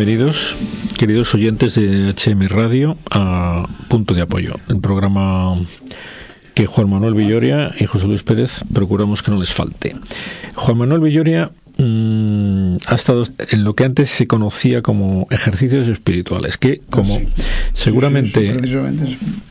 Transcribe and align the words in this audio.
Bienvenidos, 0.00 0.56
queridos 0.96 1.34
oyentes 1.34 1.74
de 1.74 2.14
HM 2.14 2.48
Radio, 2.48 2.96
a 3.10 3.68
Punto 3.88 4.14
de 4.14 4.22
Apoyo, 4.22 4.54
el 4.70 4.80
programa 4.80 5.54
que 6.54 6.64
Juan 6.64 6.88
Manuel 6.88 7.12
Villoria 7.12 7.70
y 7.78 7.84
José 7.84 8.06
Luis 8.06 8.22
Pérez 8.22 8.64
procuramos 8.72 9.22
que 9.22 9.30
no 9.30 9.38
les 9.38 9.52
falte. 9.52 9.94
Juan 10.54 10.78
Manuel 10.78 11.02
Villoria 11.02 11.50
ha 11.80 12.94
estado 12.94 13.24
en 13.50 13.64
lo 13.64 13.74
que 13.74 13.84
antes 13.84 14.10
se 14.10 14.26
conocía 14.26 14.82
como 14.82 15.26
ejercicios 15.30 15.88
espirituales, 15.88 16.58
que 16.58 16.80
como 16.90 17.20
seguramente 17.74 18.54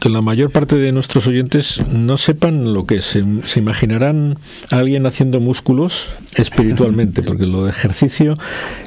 la 0.04 0.22
mayor 0.22 0.52
parte 0.52 0.76
de 0.76 0.92
nuestros 0.92 1.28
oyentes 1.28 1.82
no 1.92 2.18
sepan 2.18 2.74
lo 2.74 2.86
que 2.86 2.98
es, 2.98 3.06
se, 3.46 3.60
imaginarán 3.60 4.38
a 4.72 4.78
alguien 4.78 5.06
haciendo 5.06 5.40
músculos 5.40 6.10
espiritualmente, 6.36 7.22
porque 7.24 7.46
lo 7.46 7.66
de 7.66 7.72
ejercicio 7.72 8.38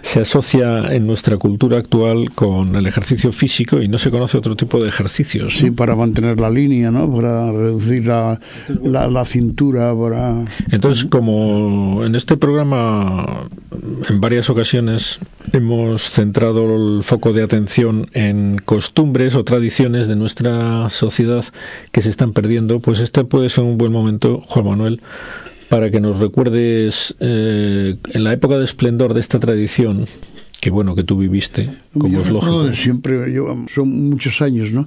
se 0.03 0.21
asocia 0.21 0.95
en 0.95 1.07
nuestra 1.07 1.37
cultura 1.37 1.79
actual 1.79 2.31
con 2.33 2.77
el 2.77 2.87
ejercicio 2.87 3.33
físico 3.33 3.83
y 3.83 3.89
no 3.89 3.99
se 3.99 4.11
conoce 4.11 4.39
otro 4.39 4.57
tipo 4.57 4.81
de 4.83 4.89
ejercicios. 4.89 5.57
Sí, 5.59 5.71
para 5.71 5.97
mantener 5.97 6.39
la 6.39 6.51
línea, 6.51 6.91
¿no? 6.91 7.11
Para 7.13 7.47
reducir 7.51 8.07
la, 8.07 8.39
la 8.83 9.25
cintura, 9.25 9.95
para... 9.97 10.45
Entonces, 10.71 11.07
como 11.07 12.05
en 12.05 12.15
este 12.15 12.37
programa 12.37 13.32
en 14.09 14.21
varias 14.21 14.51
ocasiones 14.51 15.21
hemos 15.53 16.11
centrado 16.11 16.77
el 16.77 17.03
foco 17.03 17.33
de 17.33 17.43
atención 17.43 18.07
en 18.13 18.59
costumbres 18.59 19.35
o 19.35 19.45
tradiciones 19.45 20.09
de 20.09 20.17
nuestra 20.17 20.89
sociedad 20.91 21.45
que 21.91 22.03
se 22.03 22.11
están 22.11 22.33
perdiendo, 22.33 22.81
pues 22.81 23.01
este 23.01 23.25
puede 23.25 23.49
ser 23.49 23.65
un 23.65 23.79
buen 23.79 23.93
momento, 23.93 24.41
Juan 24.47 24.67
Manuel, 24.67 25.01
para 25.69 25.91
que 25.91 26.01
nos 26.01 26.19
recuerdes 26.19 27.15
eh, 27.21 27.97
en 28.13 28.25
la 28.25 28.33
época 28.33 28.59
de 28.59 28.65
esplendor 28.65 29.15
de 29.15 29.21
esta 29.21 29.41
tradición 29.41 30.07
que 30.63 30.71
bueno 30.71 30.95
que 30.95 31.03
tú 31.03 31.19
viviste, 31.19 31.69
como 31.99 32.21
es 32.21 32.31
lógico. 32.31 32.73
siempre, 32.73 33.35
son 33.67 34.11
muchos 34.11 34.41
años, 34.43 34.71
¿no? 34.71 34.87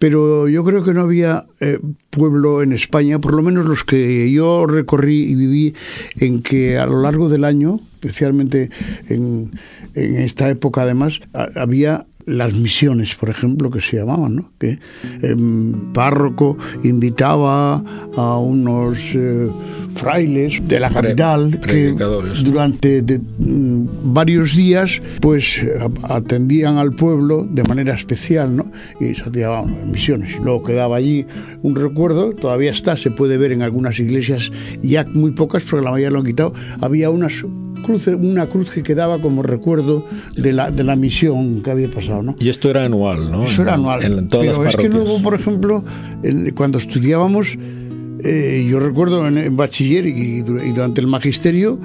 Pero 0.00 0.48
yo 0.48 0.64
creo 0.64 0.82
que 0.82 0.92
no 0.92 1.02
había 1.02 1.46
eh, 1.60 1.78
pueblo 2.10 2.60
en 2.60 2.72
España, 2.72 3.20
por 3.20 3.32
lo 3.32 3.40
menos 3.40 3.66
los 3.66 3.84
que 3.84 4.32
yo 4.32 4.66
recorrí 4.66 5.22
y 5.22 5.36
viví, 5.36 5.74
en 6.16 6.42
que 6.42 6.76
a 6.76 6.86
lo 6.86 7.02
largo 7.02 7.28
del 7.28 7.44
año, 7.44 7.78
especialmente 8.00 8.70
en, 9.08 9.52
en 9.94 10.16
esta 10.16 10.50
época 10.50 10.82
además, 10.82 11.20
había 11.54 12.04
las 12.26 12.52
misiones, 12.52 13.14
por 13.14 13.30
ejemplo, 13.30 13.70
que 13.70 13.80
se 13.80 13.96
llamaban, 13.96 14.36
¿no? 14.36 14.52
que 14.58 14.78
em, 15.22 15.92
párroco 15.92 16.56
invitaba 16.82 17.82
a 18.16 18.38
unos 18.38 18.98
eh, 19.14 19.48
frailes 19.94 20.66
de 20.66 20.80
la 20.80 20.90
capital 20.90 21.60
que 21.60 21.94
durante 22.44 23.02
mm, 23.02 24.12
varios 24.14 24.54
días 24.54 25.00
pues 25.20 25.60
atendían 26.02 26.78
al 26.78 26.92
pueblo 26.92 27.46
de 27.48 27.62
manera 27.64 27.94
especial 27.94 28.56
¿no? 28.56 28.70
y 29.00 29.14
se 29.14 29.22
hacían 29.22 29.90
misiones. 29.90 30.36
Luego 30.42 30.62
quedaba 30.62 30.96
allí 30.96 31.26
un 31.62 31.74
recuerdo, 31.74 32.32
todavía 32.32 32.70
está, 32.70 32.96
se 32.96 33.10
puede 33.10 33.36
ver 33.36 33.52
en 33.52 33.62
algunas 33.62 33.98
iglesias, 33.98 34.50
ya 34.82 35.04
muy 35.12 35.32
pocas, 35.32 35.62
porque 35.62 35.84
la 35.84 35.90
mayoría 35.90 36.10
lo 36.10 36.20
han 36.20 36.26
quitado, 36.26 36.54
había 36.80 37.10
unas 37.10 37.44
una 37.88 38.46
cruz 38.46 38.70
que 38.70 38.82
quedaba 38.82 39.20
como 39.20 39.42
recuerdo 39.42 40.04
de 40.36 40.52
la, 40.52 40.70
de 40.70 40.84
la 40.84 40.96
misión 40.96 41.62
que 41.62 41.70
había 41.70 41.90
pasado. 41.90 42.22
¿no? 42.22 42.36
Y 42.38 42.48
esto 42.48 42.70
era 42.70 42.84
anual, 42.84 43.30
¿no? 43.30 43.44
Eso 43.44 43.62
era 43.62 43.74
anual. 43.74 44.26
Pero 44.30 44.66
es 44.66 44.76
que 44.76 44.88
luego, 44.88 45.20
por 45.22 45.34
ejemplo, 45.34 45.84
cuando 46.54 46.78
estudiábamos, 46.78 47.56
eh, 48.24 48.66
yo 48.68 48.78
recuerdo 48.80 49.26
en, 49.26 49.56
bachiller 49.56 50.06
y, 50.06 50.38
y 50.38 50.42
durante 50.42 51.00
el 51.00 51.06
magisterio, 51.06 51.78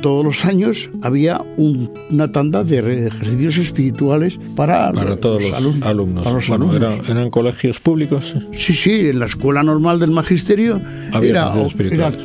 todos 0.00 0.24
los 0.24 0.44
años 0.44 0.90
había 1.02 1.40
una 1.56 2.30
tanda 2.32 2.64
de 2.64 3.06
ejercicios 3.06 3.58
espirituales 3.58 4.38
para, 4.56 4.92
todos 5.16 5.42
los, 5.42 5.82
alumnos. 5.82 6.26
¿Eran 7.08 7.30
colegios 7.30 7.80
públicos? 7.80 8.36
Sí, 8.52 8.74
sí, 8.74 9.08
en 9.08 9.18
la 9.18 9.26
escuela 9.26 9.62
normal 9.62 9.98
del 9.98 10.10
magisterio 10.10 10.80
era, 11.22 11.52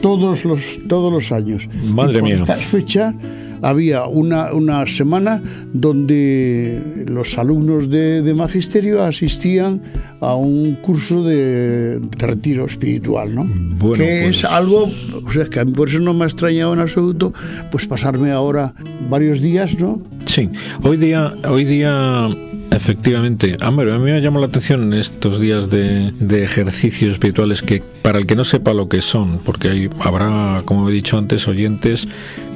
todos, 0.01 0.45
los, 0.45 0.61
todos 0.87 1.11
los 1.11 1.31
años. 1.31 1.67
Madre 1.85 2.21
mía. 2.21 2.35
Esta 2.35 2.55
fecha 2.55 3.13
había 3.61 4.05
una, 4.05 4.53
una 4.53 4.85
semana 4.85 5.41
donde 5.73 7.05
los 7.07 7.37
alumnos 7.37 7.89
de, 7.89 8.21
de 8.21 8.33
magisterio 8.33 9.03
asistían 9.03 9.81
a 10.21 10.35
un 10.35 10.75
curso 10.75 11.23
de, 11.23 12.01
retiro 12.17 12.65
espiritual, 12.65 13.33
¿no? 13.33 13.47
que 13.95 14.27
es 14.27 14.41
pues 14.41 14.45
algo, 14.45 14.83
o 15.25 15.31
sea, 15.31 15.45
que 15.45 15.59
a 15.61 15.65
mí 15.65 15.71
por 15.71 15.89
eso 15.89 15.99
no 15.99 16.13
me 16.13 16.25
ha 16.25 16.27
extrañado 16.27 16.73
en 16.73 16.79
absoluto, 16.79 17.33
pues 17.71 17.85
pasarme 17.85 18.31
ahora 18.31 18.73
varios 19.09 19.41
días, 19.41 19.79
¿no? 19.79 20.01
Sí, 20.25 20.49
hoy 20.83 20.97
día, 20.97 21.33
hoy 21.47 21.63
día 21.63 22.29
Efectivamente. 22.71 23.57
Ah, 23.61 23.67
a 23.67 23.71
mí 23.71 24.11
me 24.11 24.21
llama 24.21 24.39
la 24.39 24.47
atención 24.47 24.93
estos 24.93 25.39
días 25.39 25.69
de, 25.69 26.11
de, 26.19 26.43
ejercicios 26.43 27.13
espirituales 27.13 27.61
que, 27.61 27.81
para 28.01 28.19
el 28.19 28.27
que 28.27 28.35
no 28.35 28.43
sepa 28.43 28.73
lo 28.73 28.87
que 28.87 29.01
son, 29.01 29.39
porque 29.39 29.69
hay, 29.69 29.89
habrá, 30.01 30.61
como 30.65 30.87
he 30.89 30.93
dicho 30.93 31.17
antes, 31.17 31.47
oyentes 31.47 32.07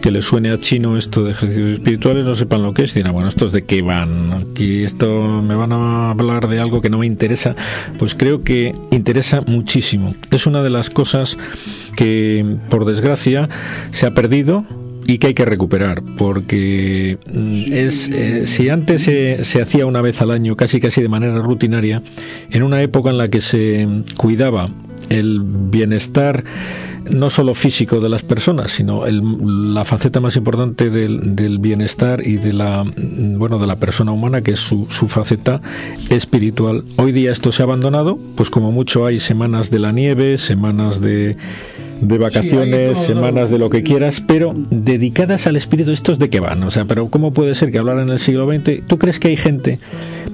que 0.01 0.11
les 0.11 0.25
suene 0.25 0.51
a 0.51 0.57
chino 0.57 0.97
esto 0.97 1.23
de 1.23 1.31
ejercicios 1.31 1.69
espirituales, 1.71 2.25
no 2.25 2.35
sepan 2.35 2.61
lo 2.61 2.73
que 2.73 2.83
es, 2.83 2.93
dirán, 2.93 3.13
bueno, 3.13 3.29
¿estos 3.29 3.53
de 3.53 3.63
qué 3.63 3.81
van? 3.81 4.33
Aquí 4.33 4.83
esto 4.83 5.41
me 5.41 5.55
van 5.55 5.71
a 5.71 6.11
hablar 6.11 6.47
de 6.47 6.59
algo 6.59 6.81
que 6.81 6.89
no 6.89 6.99
me 6.99 7.05
interesa. 7.05 7.55
Pues 7.97 8.13
creo 8.13 8.43
que 8.43 8.75
interesa 8.91 9.41
muchísimo. 9.47 10.13
Es 10.29 10.45
una 10.45 10.61
de 10.61 10.69
las 10.69 10.89
cosas 10.89 11.37
que, 11.95 12.57
por 12.69 12.85
desgracia, 12.85 13.49
se 13.91 14.05
ha 14.05 14.13
perdido 14.13 14.65
y 15.05 15.17
que 15.17 15.27
hay 15.27 15.33
que 15.33 15.45
recuperar 15.45 16.03
porque 16.17 17.17
mm, 17.31 17.63
es 17.71 18.09
eh, 18.09 18.47
si 18.47 18.69
antes 18.69 19.03
se, 19.03 19.43
se, 19.43 19.61
hacía 19.61 19.85
una 19.85 20.01
vez 20.01 20.21
al 20.21 20.31
año 20.31 20.55
casi 20.55 20.79
casi 20.79 21.01
de 21.01 21.09
manera 21.09 21.39
rutinaria 21.39 22.03
en 22.51 22.63
una 22.63 22.81
época 22.81 23.09
en 23.09 23.17
la 23.17 23.29
que 23.29 23.41
se 23.41 23.87
cuidaba 24.17 24.69
el 25.09 25.41
bienestar 25.43 26.43
no 27.09 27.29
solo 27.29 27.53
físico 27.53 27.99
de 27.99 28.09
las 28.09 28.23
personas, 28.23 28.71
sino 28.71 29.05
el, 29.05 29.73
la 29.73 29.83
faceta 29.85 30.19
más 30.19 30.35
importante 30.35 30.89
del, 30.89 31.35
del, 31.35 31.59
bienestar 31.59 32.25
y 32.25 32.37
de 32.37 32.53
la 32.53 32.83
mm, 32.83 33.37
bueno 33.37 33.59
de 33.59 33.67
la 33.67 33.77
persona 33.77 34.11
humana, 34.11 34.41
que 34.41 34.51
es 34.51 34.59
su, 34.59 34.87
su 34.89 35.07
faceta 35.07 35.61
espiritual. 36.09 36.85
Hoy 36.97 37.11
día 37.11 37.31
esto 37.31 37.51
se 37.51 37.61
ha 37.61 37.65
abandonado, 37.65 38.17
pues 38.35 38.49
como 38.49 38.71
mucho 38.71 39.05
hay 39.05 39.19
semanas 39.19 39.69
de 39.69 39.79
la 39.79 39.91
nieve, 39.91 40.37
semanas 40.37 41.01
de 41.01 41.37
de 42.03 42.17
vacaciones, 42.17 42.97
semanas 42.97 43.49
de 43.49 43.57
lo 43.57 43.69
que 43.69 43.83
quieras, 43.83 44.21
pero 44.25 44.53
dedicadas 44.69 45.47
al 45.47 45.55
espíritu, 45.55 45.91
¿estos 45.91 46.19
de 46.19 46.29
qué 46.29 46.39
van? 46.39 46.61
O 46.63 46.69
sea, 46.69 46.85
pero 46.85 47.07
¿cómo 47.09 47.33
puede 47.33 47.55
ser 47.55 47.71
que 47.71 47.79
hablar 47.79 47.99
en 47.99 48.09
el 48.09 48.19
siglo 48.19 48.47
XX? 48.51 48.85
¿Tú 48.85 48.97
crees 48.97 49.19
que 49.19 49.29
hay 49.29 49.37
gente 49.37 49.79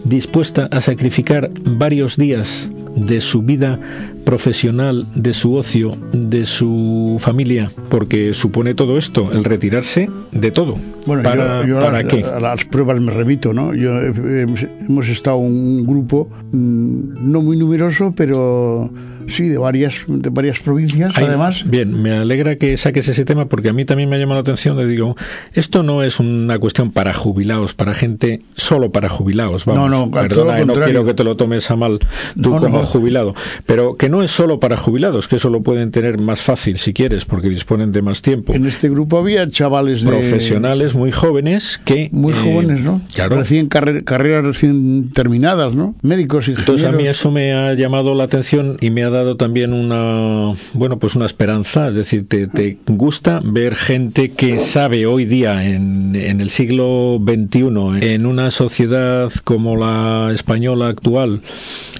dispuesta 0.04 0.68
a 0.72 0.82
sacrificar 0.82 1.52
varios 1.64 2.18
días 2.18 2.70
de 2.96 3.22
su 3.22 3.44
vida 3.44 3.80
profesional, 4.26 5.08
de 5.16 5.34
su 5.34 5.54
ocio, 5.54 5.96
de 6.12 6.46
su 6.46 7.18
familia, 7.20 7.72
porque 7.90 8.34
supone 8.34 8.74
todo 8.74 8.98
esto, 8.98 9.32
el 9.32 9.44
retirarse 9.44 10.10
de 10.32 10.52
todo. 10.52 10.78
Bueno, 11.06 11.24
¿Para, 11.24 11.66
yo, 11.66 11.80
¿para 11.80 12.04
qué? 12.04 12.24
A 12.24 12.40
las 12.40 12.66
pruebas 12.66 13.00
me 13.00 13.12
remito, 13.12 13.54
¿no? 13.54 13.74
Yo, 13.74 14.00
hemos 14.00 15.08
estado 15.08 15.38
un 15.38 15.86
grupo 15.86 16.30
mm, 16.52 17.32
no 17.32 17.42
muy 17.42 17.58
numeroso, 17.58 18.14
pero 18.16 18.92
Sí, 19.30 19.50
de 19.50 19.58
varias, 19.58 19.96
de 20.08 20.30
varias 20.30 20.60
provincias, 20.60 21.14
además. 21.16 21.64
Bien, 21.66 22.02
me 22.02 22.12
alegra 22.12 22.58
que 22.58 22.78
saques 22.78 23.08
ese 23.08 23.26
tema 23.26 23.48
porque 23.48 23.70
a 23.70 23.74
mí 23.74 23.86
también 23.86 24.10
me 24.10 24.16
ha 24.16 24.20
llamado 24.20 24.36
la 24.36 24.42
atención. 24.42 24.78
Le 24.78 24.88
digo, 24.88 25.16
esto 25.54 25.84
no 25.84 26.04
es 26.04 26.20
una 26.20 26.58
cuestión 26.60 26.92
para 26.92 27.14
jubilados, 27.14 27.74
para 27.74 27.94
gente 27.94 28.42
solo 28.56 28.92
para 28.92 29.10
jubilados. 29.10 29.66
Vamos, 29.66 29.90
no, 29.90 30.06
no, 30.06 30.12
perdona, 30.12 30.66
no 30.66 30.74
quiero 30.76 31.06
que 31.06 31.14
te 31.14 31.24
lo 31.24 31.36
tomes 31.36 31.70
a 31.72 31.76
mal 31.76 32.00
tú 32.42 32.58
como 32.58 32.84
jubilado, 32.84 33.36
pero 33.66 33.96
que 33.96 34.10
no 34.10 34.24
es 34.24 34.32
solo 34.32 34.60
para 34.60 34.78
jubilados, 34.78 35.28
que 35.28 35.38
eso 35.38 35.50
lo 35.50 35.62
pueden 35.62 35.92
tener 35.92 36.18
más 36.18 36.42
fácil 36.42 36.78
si 36.78 36.94
quieres, 36.94 37.26
porque 37.26 37.50
disponen 37.50 37.92
de 37.92 38.02
más 38.02 38.22
tiempo. 38.22 38.54
En 38.54 38.66
este 38.66 38.90
grupo 38.90 39.18
había 39.18 39.48
chavales 39.50 40.04
de... 40.04 40.10
profesionales 40.10 40.96
muy 40.96 41.12
jóvenes 41.12 41.80
que 41.84 42.10
muy 42.12 42.34
eh, 42.34 42.38
jóvenes, 42.38 42.82
¿no? 42.82 43.02
Claro, 43.14 43.38
recién 43.38 43.68
carreras 43.68 44.46
recién 44.46 45.12
terminadas, 45.12 45.74
¿no? 45.74 45.96
Médicos 46.02 46.48
y 46.48 46.52
Entonces 46.52 46.88
a 46.88 46.92
mí 46.92 47.08
eso 47.08 47.32
me 47.32 47.54
ha 47.54 47.74
llamado 47.74 48.16
la 48.16 48.24
atención 48.24 48.78
y 48.82 48.90
me 48.90 49.04
ha 49.04 49.10
dado 49.10 49.19
también 49.38 49.74
una, 49.74 50.54
bueno, 50.74 51.00
pues 51.00 51.16
una 51.16 51.26
esperanza, 51.26 51.90
es 51.90 51.96
decir, 51.96 52.28
te, 52.28 52.78
gusta 52.88 53.42
ver 53.44 53.76
gente 53.76 54.32
que 54.32 54.60
sabe 54.60 55.06
hoy 55.06 55.26
día 55.26 55.66
en, 55.66 56.16
en 56.16 56.42
el 56.42 56.50
siglo 56.50 57.20
XXI, 57.24 58.14
en 58.14 58.26
una 58.26 58.52
sociedad 58.52 59.32
como 59.44 59.76
la 59.76 60.32
española 60.34 60.88
actual, 60.88 61.42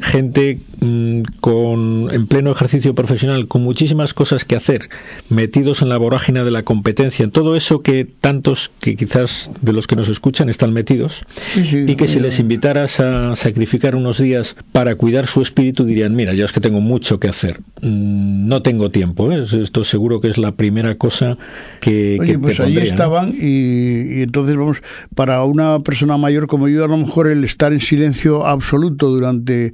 gente 0.02 0.60
mm, 0.80 1.22
con 1.42 2.08
en 2.12 2.28
pleno 2.28 2.52
ejercicio 2.52 2.96
profesional, 2.96 3.48
con 3.48 3.64
muchísimas 3.64 4.14
cosas 4.14 4.46
que 4.46 4.56
hacer, 4.56 4.90
metidos 5.30 5.82
en 5.82 5.90
la 5.90 5.98
vorágine 5.98 6.44
de 6.44 6.52
la 6.52 6.64
competencia, 6.64 7.24
en 7.24 7.32
todo 7.32 7.56
eso 7.56 7.80
que 7.80 8.06
tantos 8.06 8.72
que 8.80 8.96
quizás 8.96 9.52
de 9.62 9.74
los 9.74 9.88
que 9.88 9.96
nos 9.96 10.10
escuchan 10.10 10.50
están 10.50 10.74
metidos, 10.74 11.24
y 11.56 11.96
que 11.96 12.08
si 12.08 12.20
les 12.20 12.40
invitaras 12.40 13.00
a 13.00 13.36
sacrificar 13.36 13.96
unos 13.96 14.20
días 14.20 14.56
para 14.72 14.96
cuidar 14.96 15.28
su 15.28 15.42
espíritu 15.42 15.86
dirían, 15.86 16.16
mira, 16.16 16.34
yo 16.34 16.46
es 16.46 16.52
que 16.52 16.60
tengo 16.60 16.82
mucho 16.82 17.20
que 17.20 17.28
hacer. 17.28 17.62
Mm, 17.82 18.48
no 18.48 18.62
tengo 18.62 18.92
tiempo. 18.92 19.32
¿eh? 19.32 19.44
Esto 19.52 19.84
seguro 19.84 20.22
que 20.22 20.30
es 20.30 20.38
la 20.38 20.54
primera 20.54 20.96
cosa 20.96 21.38
que, 21.80 22.18
Oye, 22.20 22.34
que 22.34 22.40
pues 22.40 22.58
te 22.58 22.84
estaban 22.84 23.30
y, 23.30 24.20
y 24.20 24.22
entonces 24.22 24.56
vamos, 24.58 24.82
para 25.16 25.44
una 25.44 25.80
persona 25.80 26.18
mayor 26.18 26.48
como 26.48 26.68
yo, 26.68 26.84
a 26.84 26.88
lo 26.88 26.98
mejor 26.98 27.28
el 27.28 27.44
estar 27.44 27.74
en 27.74 27.80
silencio 27.80 28.46
absoluto 28.46 29.10
durante 29.10 29.72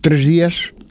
tres 0.00 0.26
días, 0.26 0.37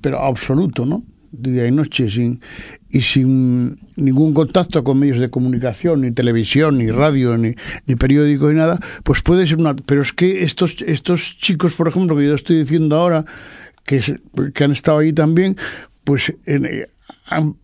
pero 0.02 0.24
absoluto, 0.24 0.86
¿no? 0.86 1.04
Día 1.32 1.68
y 1.68 1.72
noche, 1.72 2.10
sin, 2.10 2.42
y 2.90 3.02
sin 3.02 3.80
ningún 3.98 4.34
contacto 4.34 4.84
con 4.84 4.98
medios 4.98 5.20
de 5.20 5.28
comunicación, 5.30 6.02
ni 6.02 6.12
televisión, 6.12 6.78
ni 6.78 6.90
radio, 6.90 7.38
ni, 7.38 7.54
ni 7.86 7.96
periódico, 7.96 8.50
ni 8.50 8.56
nada, 8.58 8.80
pues 9.04 9.22
puede 9.22 9.46
ser 9.46 9.58
una... 9.58 9.76
Pero 9.76 10.02
es 10.02 10.14
que 10.14 10.44
estos, 10.44 10.82
estos 10.82 11.38
chicos, 11.38 11.74
por 11.76 11.88
ejemplo, 11.90 12.16
que 12.16 12.26
yo 12.26 12.34
estoy 12.34 12.60
diciendo 12.60 12.96
ahora, 12.96 13.26
que, 13.86 14.02
que 14.54 14.64
han 14.64 14.72
estado 14.72 15.00
ahí 15.00 15.12
también, 15.14 15.58
pues 16.04 16.34
en- 16.46 16.66
eh, 16.66 16.86
han 17.26 17.56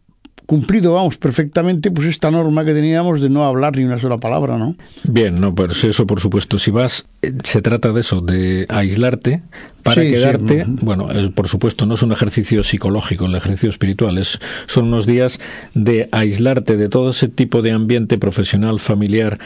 cumplido, 0.46 0.94
vamos, 0.94 1.18
perfectamente 1.18 1.92
pues 1.92 2.08
esta 2.08 2.32
norma 2.32 2.66
que 2.66 2.74
teníamos 2.74 3.22
de 3.22 3.30
no 3.30 3.46
hablar 3.46 3.76
ni 3.78 3.84
una 3.84 4.00
sola 4.00 4.18
palabra, 4.18 4.58
¿no? 4.58 4.76
Bien, 5.04 5.40
no, 5.40 5.54
pues 5.56 5.84
eso 5.84 6.06
por 6.06 6.20
supuesto. 6.20 6.60
Si 6.60 6.72
vas, 6.72 7.06
eh, 7.22 7.34
se 7.44 7.62
trata 7.62 7.92
de 7.92 8.02
eso, 8.02 8.22
de 8.22 8.66
aislarte 8.70 9.42
para 9.84 10.02
Sí, 10.02 10.12
quedarte. 10.12 10.66
Bueno, 10.68 11.08
por 11.36 11.48
supuesto, 11.48 11.86
no 11.86 11.96
es 11.96 12.02
un 12.02 12.12
ejercicio 12.12 12.64
psicológico, 12.64 13.26
el 13.26 13.36
ejercicio 13.36 13.70
espiritual. 13.70 14.18
Es, 14.18 14.40
son 14.68 14.86
unos 14.86 15.06
días 15.06 15.40
de 15.74 16.10
aislarte 16.12 16.78
de 16.78 16.90
todo 16.90 17.12
ese 17.12 17.28
tipo 17.28 17.62
de 17.62 17.72
ambiente 17.72 18.18
profesional, 18.18 18.80
familiar, 18.80 19.40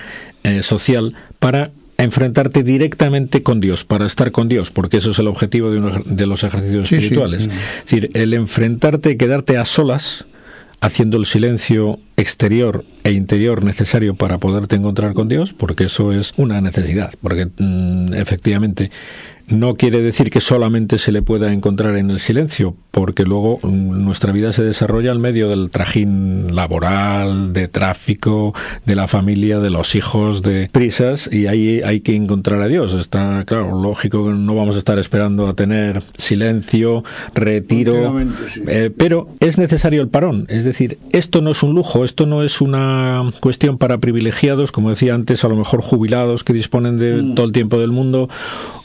eh, 0.43 0.61
social, 0.61 1.15
para 1.39 1.71
enfrentarte 1.97 2.63
directamente 2.63 3.41
con 3.41 3.59
Dios, 3.59 3.83
para 3.83 4.05
estar 4.05 4.31
con 4.31 4.47
Dios, 4.47 4.69
porque 4.69 4.97
eso 4.97 5.11
es 5.11 5.19
el 5.19 5.27
objetivo 5.27 5.71
de, 5.71 5.79
uno 5.79 6.03
de 6.05 6.27
los 6.27 6.43
ejercicios 6.43 6.89
Sí, 6.89 6.95
espirituales. 6.95 7.43
Es 7.43 7.83
decir, 7.83 8.11
el 8.13 8.33
enfrentarte 8.33 9.11
y 9.11 9.17
quedarte 9.17 9.57
a 9.57 9.65
solas 9.65 10.25
haciendo 10.81 11.17
el 11.17 11.25
silencio 11.25 11.99
exterior 12.17 12.85
e 13.03 13.11
interior 13.11 13.63
necesario 13.63 14.15
para 14.15 14.37
poderte 14.37 14.75
encontrar 14.75 15.13
con 15.13 15.27
Dios, 15.27 15.53
porque 15.53 15.85
eso 15.85 16.11
es 16.11 16.33
una 16.37 16.61
necesidad, 16.61 17.13
porque 17.21 17.49
mm, 17.57 18.13
efectivamente 18.13 18.91
no 19.47 19.75
quiere 19.75 20.01
decir 20.01 20.29
que 20.29 20.41
solamente 20.41 20.97
se 20.97 21.11
le 21.11 21.21
pueda 21.21 21.53
encontrar 21.53 21.95
en 21.95 22.11
el 22.11 22.19
silencio, 22.19 22.75
porque 22.91 23.23
luego 23.23 23.59
mm, 23.63 24.03
nuestra 24.03 24.33
vida 24.33 24.51
se 24.51 24.63
desarrolla 24.63 25.11
en 25.11 25.21
medio 25.21 25.49
del 25.49 25.69
trajín 25.69 26.53
laboral, 26.53 27.53
de 27.53 27.67
tráfico, 27.67 28.53
de 28.85 28.95
la 28.95 29.07
familia, 29.07 29.59
de 29.59 29.69
los 29.69 29.95
hijos, 29.95 30.41
de 30.41 30.69
prisas, 30.71 31.29
y 31.31 31.47
ahí 31.47 31.81
hay 31.83 32.01
que 32.01 32.15
encontrar 32.15 32.61
a 32.61 32.67
Dios. 32.67 32.93
Está 32.93 33.45
claro, 33.45 33.81
lógico 33.81 34.25
que 34.25 34.33
no 34.33 34.55
vamos 34.55 34.75
a 34.75 34.79
estar 34.79 34.99
esperando 34.99 35.47
a 35.47 35.53
tener 35.53 36.03
silencio, 36.17 37.03
retiro, 37.33 38.19
sí. 38.53 38.61
eh, 38.67 38.91
pero 38.95 39.29
es 39.39 39.57
necesario 39.57 40.01
el 40.01 40.09
parón. 40.09 40.45
Es 40.49 40.65
decir, 40.65 40.99
esto 41.13 41.41
no 41.41 41.51
es 41.51 41.63
un 41.63 41.73
lujo, 41.73 42.03
esto 42.03 42.25
no 42.25 42.43
es 42.43 42.59
una 42.59 43.31
cuestión 43.39 43.77
para 43.77 43.99
privilegiados, 43.99 44.73
como 44.73 44.89
decía 44.89 45.15
antes, 45.15 45.45
a 45.45 45.47
lo 45.47 45.55
mejor 45.55 45.81
jubilados 45.81 46.43
que 46.43 46.53
disponen 46.53 46.97
de 46.97 47.33
todo 47.33 47.45
el 47.45 47.53
tiempo 47.53 47.79
del 47.79 47.91
mundo, 47.91 48.29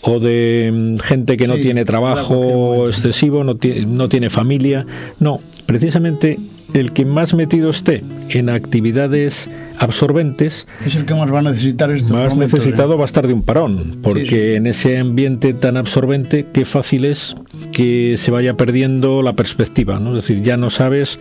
o 0.02 0.20
de 0.20 0.70
mm, 0.72 0.96
gente 0.98 1.36
que 1.36 1.46
no 1.48 1.54
Sí, 1.56 1.62
tiene 1.62 1.84
trabajo 1.84 2.88
excesivo, 2.88 3.44
no 3.44 3.56
tiene, 3.56 3.86
no 3.86 4.08
tiene 4.08 4.30
familia. 4.30 4.84
No, 5.20 5.40
precisamente 5.66 6.38
el 6.74 6.92
que 6.92 7.04
más 7.04 7.34
metido 7.34 7.70
esté 7.70 8.02
en 8.30 8.48
actividades 8.48 9.48
absorbentes, 9.78 10.66
Es 10.86 10.94
el 10.96 11.04
que 11.04 11.14
más 11.14 11.32
va 11.32 11.40
a 11.40 11.42
necesitar 11.42 11.90
estos 11.90 12.10
más 12.12 12.30
momentos, 12.32 12.54
¿eh? 12.54 12.56
necesitado 12.58 12.96
va 12.96 13.04
a 13.04 13.06
estar 13.06 13.26
de 13.26 13.32
un 13.34 13.42
parón, 13.42 13.98
porque 14.02 14.24
Sí, 14.24 14.28
sí. 14.30 14.54
en 14.54 14.66
ese 14.66 14.98
ambiente 14.98 15.52
tan 15.54 15.76
absorbente, 15.76 16.46
qué 16.52 16.64
fácil 16.64 17.04
es 17.04 17.36
que 17.72 18.14
se 18.16 18.30
vaya 18.30 18.56
perdiendo 18.56 19.22
la 19.22 19.34
perspectiva, 19.34 19.98
¿no? 19.98 20.16
Es 20.16 20.24
decir, 20.24 20.42
ya 20.42 20.56
no 20.56 20.70
sabes 20.70 21.18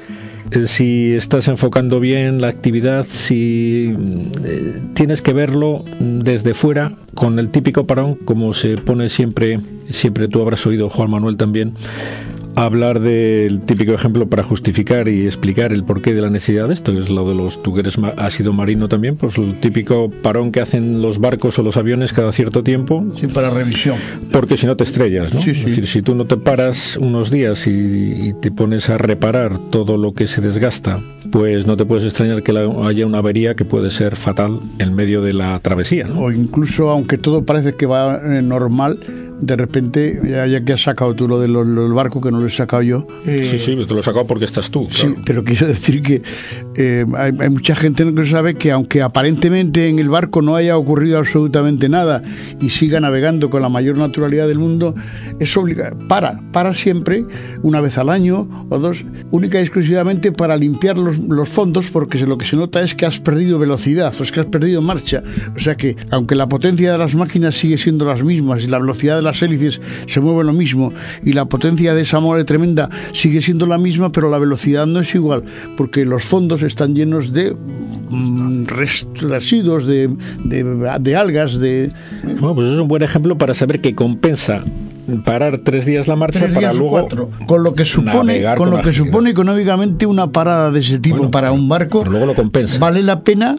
si 0.65 1.13
estás 1.13 1.47
enfocando 1.47 1.99
bien 1.99 2.41
la 2.41 2.47
actividad, 2.47 3.05
si 3.09 3.95
eh, 4.43 4.81
tienes 4.93 5.21
que 5.21 5.33
verlo 5.33 5.83
desde 5.99 6.53
fuera 6.53 6.93
con 7.13 7.39
el 7.39 7.49
típico 7.49 7.85
parón, 7.85 8.15
como 8.15 8.53
se 8.53 8.77
pone 8.77 9.09
siempre, 9.09 9.59
siempre 9.89 10.27
tú 10.27 10.41
habrás 10.41 10.65
oído 10.65 10.89
Juan 10.89 11.09
Manuel 11.09 11.37
también 11.37 11.73
hablar 12.55 12.99
del 12.99 13.61
típico 13.61 13.93
ejemplo 13.93 14.27
para 14.27 14.43
justificar 14.43 15.07
y 15.07 15.25
explicar 15.25 15.71
el 15.73 15.83
porqué 15.83 16.13
de 16.13 16.21
la 16.21 16.29
necesidad 16.29 16.67
de 16.67 16.73
esto, 16.73 16.91
que 16.93 16.99
es 16.99 17.09
lo 17.09 17.27
de 17.27 17.35
los, 17.35 17.61
tú 17.63 17.73
que 17.73 17.81
eres, 17.81 17.97
has 18.17 18.33
sido 18.33 18.53
marino 18.53 18.87
también, 18.89 19.15
pues 19.15 19.37
el 19.37 19.55
típico 19.59 20.09
parón 20.21 20.51
que 20.51 20.61
hacen 20.61 21.01
los 21.01 21.19
barcos 21.19 21.57
o 21.59 21.63
los 21.63 21.77
aviones 21.77 22.13
cada 22.13 22.31
cierto 22.31 22.63
tiempo, 22.63 23.05
Sí, 23.19 23.27
para 23.27 23.49
revisión. 23.49 23.97
porque 24.31 24.57
si 24.57 24.65
no 24.65 24.75
te 24.77 24.83
estrellas, 24.83 25.33
¿no? 25.33 25.39
Sí, 25.39 25.51
Es 25.51 25.57
sí. 25.57 25.65
decir, 25.65 25.87
si 25.87 26.01
tú 26.01 26.15
no 26.15 26.25
te 26.25 26.37
paras 26.37 26.97
unos 26.97 27.31
días 27.31 27.67
y, 27.67 27.71
y 28.29 28.33
te 28.41 28.51
pones 28.51 28.89
a 28.89 28.97
reparar 28.97 29.57
todo 29.69 29.97
lo 29.97 30.13
que 30.13 30.27
se 30.27 30.41
desgasta, 30.41 30.99
pues 31.31 31.65
no 31.65 31.77
te 31.77 31.85
puedes 31.85 32.03
extrañar 32.05 32.43
que 32.43 32.51
haya 32.51 33.05
una 33.05 33.19
avería 33.19 33.55
que 33.55 33.63
puede 33.65 33.91
ser 33.91 34.15
fatal 34.15 34.59
en 34.79 34.93
medio 34.93 35.21
de 35.21 35.33
la 35.33 35.57
travesía, 35.59 36.05
¿no? 36.05 36.21
O 36.21 36.31
incluso, 36.31 36.89
aunque 36.89 37.17
todo 37.17 37.45
parece 37.45 37.73
que 37.75 37.85
va 37.85 38.19
eh, 38.23 38.41
normal, 38.41 38.99
de 39.41 39.55
repente, 39.55 40.21
ya, 40.23 40.45
ya 40.47 40.63
que 40.63 40.73
has 40.73 40.83
sacado 40.83 41.13
tú 41.15 41.27
lo 41.27 41.39
del 41.39 41.51
lo 41.53 41.63
del 41.83 41.93
barco, 41.93 42.21
que 42.21 42.31
no 42.31 42.39
lo 42.39 42.47
he 42.47 42.49
sacado 42.51 42.83
yo. 42.83 43.07
eh, 43.25 43.43
Sí, 43.49 43.59
sí, 43.59 43.75
te 43.87 43.93
lo 43.93 43.99
he 43.99 44.03
sacado 44.03 44.27
porque 44.27 44.45
estás 44.45 44.69
tú. 44.71 44.87
Sí, 44.91 45.07
pero 45.25 45.43
quiero 45.43 45.67
decir 45.67 46.01
que 46.01 46.21
eh, 46.75 47.05
hay, 47.17 47.31
mucha 47.49 47.75
gente 47.75 48.13
que 48.13 48.25
sabe 48.25 48.55
que 48.55 48.71
aunque 48.71 49.01
aparentemente 49.01 49.89
en 49.89 49.99
el 49.99 50.09
barco 50.09 50.41
no 50.41 50.55
haya 50.55 50.77
ocurrido 50.77 51.17
absolutamente 51.17 51.89
nada 51.89 52.21
y 52.61 52.69
siga 52.69 52.99
navegando 52.99 53.49
con 53.49 53.61
la 53.61 53.69
mayor 53.69 53.97
naturalidad 53.97 54.47
del 54.47 54.59
mundo, 54.59 54.95
es 55.39 55.55
obligado, 55.57 55.97
para, 56.07 56.39
para 56.51 56.73
siempre, 56.73 57.25
una 57.61 57.81
vez 57.81 57.97
al 57.97 58.09
año 58.09 58.47
o 58.69 58.79
dos, 58.79 59.03
única 59.31 59.59
y 59.59 59.63
exclusivamente 59.63 60.31
para 60.31 60.55
limpiar 60.55 60.97
los, 60.97 61.17
los 61.17 61.49
fondos, 61.49 61.89
porque 61.91 62.19
lo 62.25 62.37
que 62.37 62.45
se 62.45 62.55
nota 62.55 62.81
es 62.81 62.95
que 62.95 63.05
has 63.05 63.19
perdido 63.19 63.59
velocidad, 63.59 64.13
o 64.17 64.23
es 64.23 64.31
que 64.31 64.39
has 64.39 64.45
perdido 64.45 64.81
marcha. 64.81 65.23
O 65.55 65.59
sea 65.59 65.75
que, 65.75 65.97
aunque 66.09 66.35
la 66.35 66.47
potencia 66.47 66.91
de 66.93 66.97
las 66.97 67.15
máquinas 67.15 67.55
sigue 67.55 67.77
siendo 67.77 68.05
las 68.05 68.23
mismas 68.23 68.63
y 68.63 68.67
la 68.67 68.79
velocidad 68.79 69.17
de 69.17 69.23
las 69.23 69.41
hélices 69.41 69.81
se 70.07 70.21
mueve 70.21 70.45
lo 70.45 70.53
mismo 70.53 70.93
y 71.23 71.33
la 71.33 71.45
potencia 71.45 71.93
de 71.93 72.01
esa 72.01 72.19
mole 72.19 72.43
tremenda 72.43 72.89
sigue 73.13 73.41
siendo 73.41 73.65
la 73.65 73.77
misma, 73.77 74.11
pero 74.11 74.29
la 74.29 74.37
velocidad 74.37 74.85
no 74.85 75.01
es 75.01 75.13
igual, 75.15 75.43
porque 75.75 76.05
los 76.05 76.23
fondos 76.23 76.60
están 76.63 76.95
llenos 76.95 77.33
de 77.33 77.55
mm, 78.09 78.65
residuos, 78.65 79.85
de, 79.87 80.09
de, 80.43 80.97
de 80.99 81.15
algas, 81.15 81.59
de 81.59 81.91
Bueno, 82.23 82.55
pues 82.55 82.67
es 82.67 82.79
un 82.79 82.87
buen 82.87 83.03
ejemplo 83.03 83.37
para 83.37 83.53
saber 83.53 83.81
que 83.81 83.95
compensa 83.95 84.63
parar 85.25 85.57
tres 85.57 85.85
días 85.85 86.07
la 86.07 86.15
marcha 86.15 86.47
para 86.53 86.71
luego 86.73 86.91
cuatro, 86.91 87.29
con 87.47 87.63
lo 87.63 87.73
que 87.73 87.83
supone, 87.85 88.43
con 88.43 88.55
con 88.55 88.69
lo 88.69 88.75
que 88.81 88.89
agilidad. 88.89 89.05
supone 89.07 89.29
económicamente 89.31 90.05
una 90.05 90.31
parada 90.31 90.71
de 90.71 90.79
ese 90.79 90.99
tipo 90.99 91.17
Bueno, 91.17 91.31
para 91.31 91.51
un 91.51 91.67
barco, 91.67 92.05
luego 92.05 92.25
lo 92.27 92.35
compensa. 92.35 92.77
vale 92.79 93.01
la 93.01 93.21
pena 93.21 93.57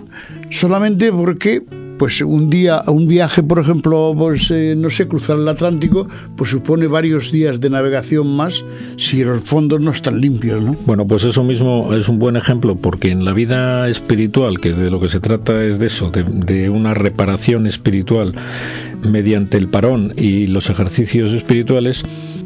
solamente 0.51 1.13
porque 1.13 1.63
pues 1.99 2.21
un 2.21 2.51
día 2.51 2.83
un 2.87 3.07
viaje 3.07 3.43
por 3.43 3.59
ejemplo 3.59 4.15
pues 4.17 4.51
eh, 4.51 4.75
no 4.77 4.91
sé 4.91 5.09
cruzar 5.09 5.37
el 5.39 5.49
Atlántico 5.49 6.09
pues 6.37 6.51
supone 6.51 6.87
varios 6.87 7.31
días 7.33 7.61
de 7.61 7.71
navegación 7.71 8.35
más 8.37 8.65
si 8.97 9.25
los 9.25 9.45
fondos 9.45 9.81
no 9.81 9.91
están 9.91 10.21
limpios 10.21 10.63
no 10.63 10.77
Bueno, 10.87 11.07
pues 11.07 11.25
eso 11.25 11.45
mismo 11.45 11.95
es 11.95 12.09
un 12.09 12.19
buen 12.19 12.37
ejemplo 12.37 12.77
porque 12.77 13.11
en 13.11 13.25
la 13.25 13.33
vida 13.33 13.89
espiritual, 13.89 14.61
que 14.61 14.73
de 14.73 14.91
lo 14.91 15.01
que 15.01 15.09
se 15.09 15.21
trata 15.21 15.65
es 15.65 15.79
de 15.79 15.87
eso, 15.87 16.11
de, 16.11 16.71
una 16.71 16.95
reparación 16.95 17.67
espiritual 17.67 18.35
mediante 19.03 19.57
el 19.57 19.69
parón 19.69 20.13
y 20.17 20.47
los 20.47 20.71
ejercicios 20.71 21.33
espirituales, 21.33 22.03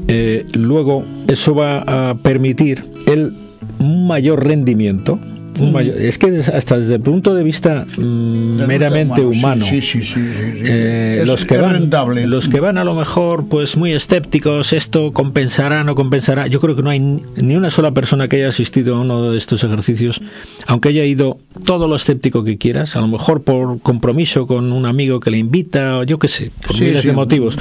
eh, 0.08 0.46
luego 0.54 1.04
eso 1.28 1.54
va 1.54 2.10
a 2.10 2.14
permitir 2.16 2.84
el 3.06 3.34
mayor 3.78 4.44
rendimiento. 4.44 5.18
Un 5.58 5.72
mayor- 5.72 5.96
es 5.96 6.18
que 6.18 6.26
hasta 6.52 6.78
desde 6.78 6.94
el 6.94 7.00
punto 7.00 7.34
de 7.34 7.42
vista 7.44 7.86
mm, 7.96 8.66
meramente 8.66 9.20
humano, 9.22 9.64
sí 9.64 9.80
sí 9.80 10.02
sí. 10.02 10.20
Eh, 10.64 11.22
los 11.26 11.44
que 11.44 11.56
van 11.56 11.72
rentable. 11.74 12.26
los 12.26 12.48
que 12.48 12.60
van 12.60 12.78
a 12.78 12.84
lo 12.84 12.94
mejor 12.94 13.46
pues 13.48 13.76
muy 13.76 13.92
escépticos 13.92 14.72
esto 14.72 15.12
compensará 15.12 15.84
no 15.84 15.94
compensará 15.94 16.46
yo 16.46 16.60
creo 16.60 16.76
que 16.76 16.82
no 16.82 16.90
hay 16.90 17.00
ni 17.00 17.56
una 17.56 17.70
sola 17.70 17.92
persona 17.92 18.28
que 18.28 18.36
haya 18.36 18.48
asistido 18.48 18.96
a 18.96 19.00
uno 19.00 19.30
de 19.30 19.38
estos 19.38 19.64
ejercicios 19.64 20.20
aunque 20.66 20.88
haya 20.90 21.04
ido 21.04 21.38
todo 21.64 21.88
lo 21.88 21.96
escéptico 21.96 22.44
que 22.44 22.58
quieras 22.58 22.96
a 22.96 23.00
lo 23.00 23.08
mejor 23.08 23.42
por 23.42 23.80
compromiso 23.80 24.46
con 24.46 24.72
un 24.72 24.86
amigo 24.86 25.20
que 25.20 25.30
le 25.30 25.38
invita 25.38 25.98
o 25.98 26.02
yo 26.04 26.18
qué 26.18 26.28
sé 26.28 26.50
por 26.66 26.78
miles 26.80 27.04
de 27.04 27.12
motivos. 27.12 27.58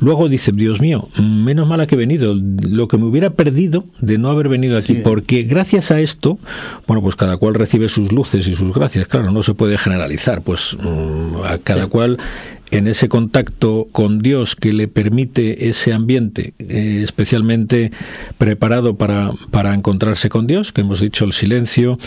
Luego 0.00 0.28
dice 0.28 0.52
Dios 0.52 0.80
mío 0.80 1.08
menos 1.20 1.68
mala 1.68 1.86
que 1.86 1.94
he 1.94 1.98
venido. 1.98 2.34
Lo 2.34 2.88
que 2.88 2.96
me 2.96 3.04
hubiera 3.04 3.30
perdido 3.30 3.84
de 4.00 4.18
no 4.18 4.30
haber 4.30 4.48
venido 4.48 4.76
aquí 4.78 4.94
porque 4.94 5.42
gracias 5.42 5.90
a 5.90 6.00
esto 6.00 6.38
bueno 6.86 7.02
pues 7.02 7.16
cada 7.16 7.33
cual 7.36 7.54
recibe 7.54 7.88
sus 7.88 8.12
luces 8.12 8.46
y 8.48 8.54
sus 8.54 8.74
gracias. 8.74 9.06
Claro 9.08 9.30
no 9.30 9.42
se 9.42 9.54
puede 9.54 9.78
generalizar 9.78 10.42
pues 10.42 10.76
mm, 10.80 11.42
a 11.44 11.58
cada 11.58 11.86
cual 11.86 12.18
en 12.70 12.88
ese 12.88 13.08
contacto 13.08 13.86
con 13.92 14.18
Dios 14.20 14.56
que 14.56 14.72
le 14.72 14.88
permite 14.88 15.68
ese 15.68 15.92
ambiente 15.92 16.54
eh, 16.58 17.02
especialmente 17.04 17.92
preparado 18.38 18.96
para, 18.96 19.30
para 19.50 19.74
encontrarse 19.74 20.28
con 20.28 20.46
Dios, 20.48 20.72
que 20.72 20.80
hemos 20.80 21.00
dicho 21.00 21.24
el 21.24 21.32
silencio, 21.32 21.98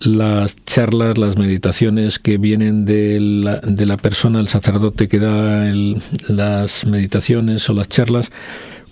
las 0.00 0.56
charlas, 0.66 1.16
las 1.16 1.36
meditaciones 1.38 2.18
que 2.18 2.36
vienen 2.36 2.84
de 2.84 3.20
la, 3.20 3.60
de 3.60 3.86
la 3.86 3.96
persona, 3.96 4.40
el 4.40 4.48
sacerdote 4.48 5.08
que 5.08 5.18
da 5.18 5.68
el- 5.70 6.02
las 6.28 6.84
meditaciones 6.84 7.70
o 7.70 7.72
las 7.72 7.88
charlas, 7.88 8.32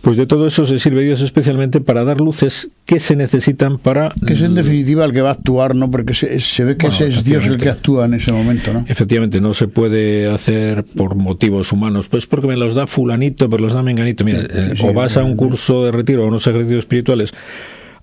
Pues 0.03 0.17
de 0.17 0.27
todo 0.27 0.47
eso 0.47 0.65
se 0.65 0.79
sirve 0.79 1.05
Dios 1.05 1.21
especialmente 1.21 1.81
para 1.81 2.05
dar 2.05 2.21
luces 2.21 2.69
que 2.87 2.99
se 2.99 3.17
necesitan 3.17 3.79
para... 3.79 4.13
Que 4.27 4.33
es 4.33 4.41
en 4.41 4.55
definitiva 4.55 5.05
el 5.05 5.13
que 5.13 5.21
va 5.21 5.29
a 5.29 5.33
actuar, 5.33 5.77
¿no? 5.77 5.91
Porque 5.91 6.15
se, 6.15 6.41
se 6.41 6.65
ve 6.65 6.77
que 6.77 6.87
Bueno, 6.87 7.05
ese 7.05 7.19
es 7.19 7.25
Dios 7.25 7.45
el 7.45 7.59
que 7.59 7.69
actúa 7.69 8.07
en 8.07 8.15
ese 8.15 8.33
momento, 8.33 8.73
¿no? 8.73 8.85
Efectivamente, 8.89 9.41
no 9.41 9.53
se 9.53 9.69
puede 9.69 10.31
hacer 10.31 10.85
por 10.85 11.17
motivos 11.17 11.73
humanos, 11.73 12.09
pues 12.09 12.27
porque 12.27 12.47
me 12.47 12.57
los 12.57 12.75
da 12.75 12.87
fulanito, 12.87 13.51
pero 13.51 13.63
los 13.63 13.75
da 13.75 13.83
menganito. 13.83 14.25
Mira, 14.25 14.41
eh, 14.41 14.75
sí, 14.77 14.83
o 14.87 14.95
vas 14.95 15.19
a 15.19 15.25
un 15.25 15.37
curso 15.37 15.85
de 15.85 15.93
retiro 15.93 16.23
o 16.23 16.25
a 16.25 16.29
unos 16.29 16.47
ejercicios 16.47 16.79
espirituales 16.79 17.35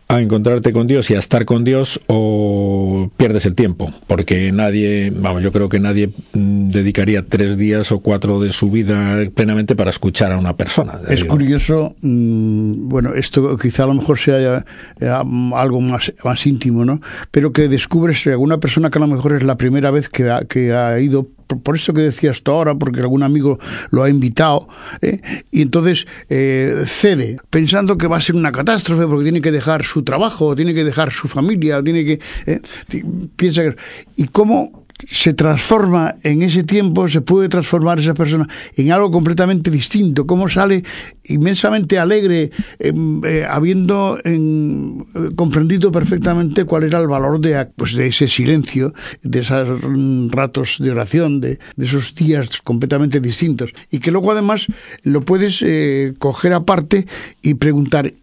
a 0.08 0.22
encontrarte 0.22 0.72
con 0.72 0.88
Dios 0.88 1.12
y 1.12 1.16
a 1.16 1.20
estar 1.20 1.46
con 1.46 1.64
Dios 1.64 2.00
o 2.08 2.87
pierdes 3.16 3.46
el 3.46 3.56
tiempo, 3.56 3.92
porque 4.08 4.52
nadie, 4.52 5.12
vamos, 5.16 5.44
yo 5.44 5.52
creo 5.52 5.70
que 5.70 5.80
nadie 5.80 6.12
mm, 6.34 6.70
dedicaría 6.70 7.26
tres 7.26 7.58
días 7.58 7.92
o 7.92 8.00
cuatro 8.00 8.40
de 8.40 8.52
su 8.52 8.70
vida 8.70 9.18
plenamente 9.34 9.76
para 9.76 9.90
escuchar 9.90 10.32
a 10.32 10.38
una 10.38 10.56
persona. 10.56 11.00
Es 11.08 11.22
Digo, 11.22 11.36
curioso, 11.36 11.96
mm, 12.02 12.90
bueno, 12.90 13.14
esto 13.14 13.58
quizá 13.58 13.84
a 13.84 13.88
lo 13.88 13.94
mejor 13.94 14.18
sea 14.18 14.66
algo 15.54 15.82
más, 15.82 16.14
más 16.24 16.46
íntimo, 16.46 16.86
¿no? 16.86 17.02
Pero 17.32 17.52
que 17.54 17.68
descubres 17.68 18.26
alguna 18.28 18.60
persona 18.60 18.90
que 18.90 18.98
a 18.98 19.02
lo 19.02 19.08
mejor 19.08 19.34
es 19.34 19.44
la 19.44 19.58
primera 19.58 19.92
vez 19.92 20.10
que 20.10 20.30
ha, 20.30 20.42
que 20.42 20.74
ha 20.74 21.00
ido, 21.00 21.28
por, 21.48 21.76
esto 21.76 21.94
que 21.94 22.02
decías 22.02 22.42
tú 22.42 22.52
ahora, 22.52 22.76
porque 22.76 23.02
algún 23.02 23.24
amigo 23.24 23.60
lo 23.90 24.04
ha 24.04 24.10
invitado, 24.10 24.68
¿eh? 25.02 25.22
y 25.52 25.62
entonces 25.62 26.08
eh, 26.30 26.84
cede, 26.86 27.38
pensando 27.50 27.98
que 27.98 28.08
va 28.08 28.18
a 28.18 28.22
ser 28.22 28.36
una 28.36 28.52
catástrofe 28.52 29.08
porque 29.08 29.24
tiene 29.24 29.42
que 29.42 29.52
dejar 29.52 29.84
su 29.84 30.04
trabajo, 30.04 30.56
tiene 30.56 30.74
que 30.74 30.84
dejar 30.84 31.12
su 31.12 31.28
familia, 31.28 31.82
tiene 31.82 32.06
que... 32.06 32.20
eh, 32.46 32.62
piensa 33.36 33.64
que... 33.64 33.76
¿Y 34.16 34.28
cómo 34.28 34.87
se 35.06 35.34
transforma 35.34 36.16
en 36.24 36.42
ese 36.42 36.64
tiempo, 36.64 37.08
se 37.08 37.22
puede 37.22 37.50
transformar 37.50 38.00
esa 38.00 38.14
persona 38.14 38.48
en 38.76 38.92
algo 38.92 39.12
completamente 39.12 39.70
distinto, 39.70 40.26
cómo 40.26 40.50
sale 40.50 40.84
inmensamente 41.26 42.00
alegre, 42.00 42.52
em, 42.80 43.24
eh, 43.24 43.46
habiendo 43.48 44.20
em, 44.24 45.02
eh, 45.02 45.04
comprendido 45.36 45.92
perfectamente 45.92 46.66
cuál 46.66 46.84
era 46.84 47.00
el 47.00 47.08
valor 47.08 47.40
de, 47.40 47.68
pues, 47.76 47.94
de 47.94 48.08
ese 48.08 48.28
silencio, 48.28 48.94
de 49.22 49.40
esos 49.40 49.70
mm, 49.84 50.30
ratos 50.30 50.78
de 50.80 50.92
oración, 50.92 51.42
de, 51.42 51.60
de 51.76 51.86
esos 51.86 52.16
días 52.16 52.62
completamente 52.64 53.20
distintos, 53.20 53.72
y 53.92 54.00
que 54.00 54.12
luego 54.12 54.32
además 54.32 54.68
lo 55.04 55.22
puedes 55.22 55.62
eh, 55.62 56.14
coger 56.18 56.54
aparte 56.54 57.08
y 57.42 57.56
preguntar, 57.56 58.14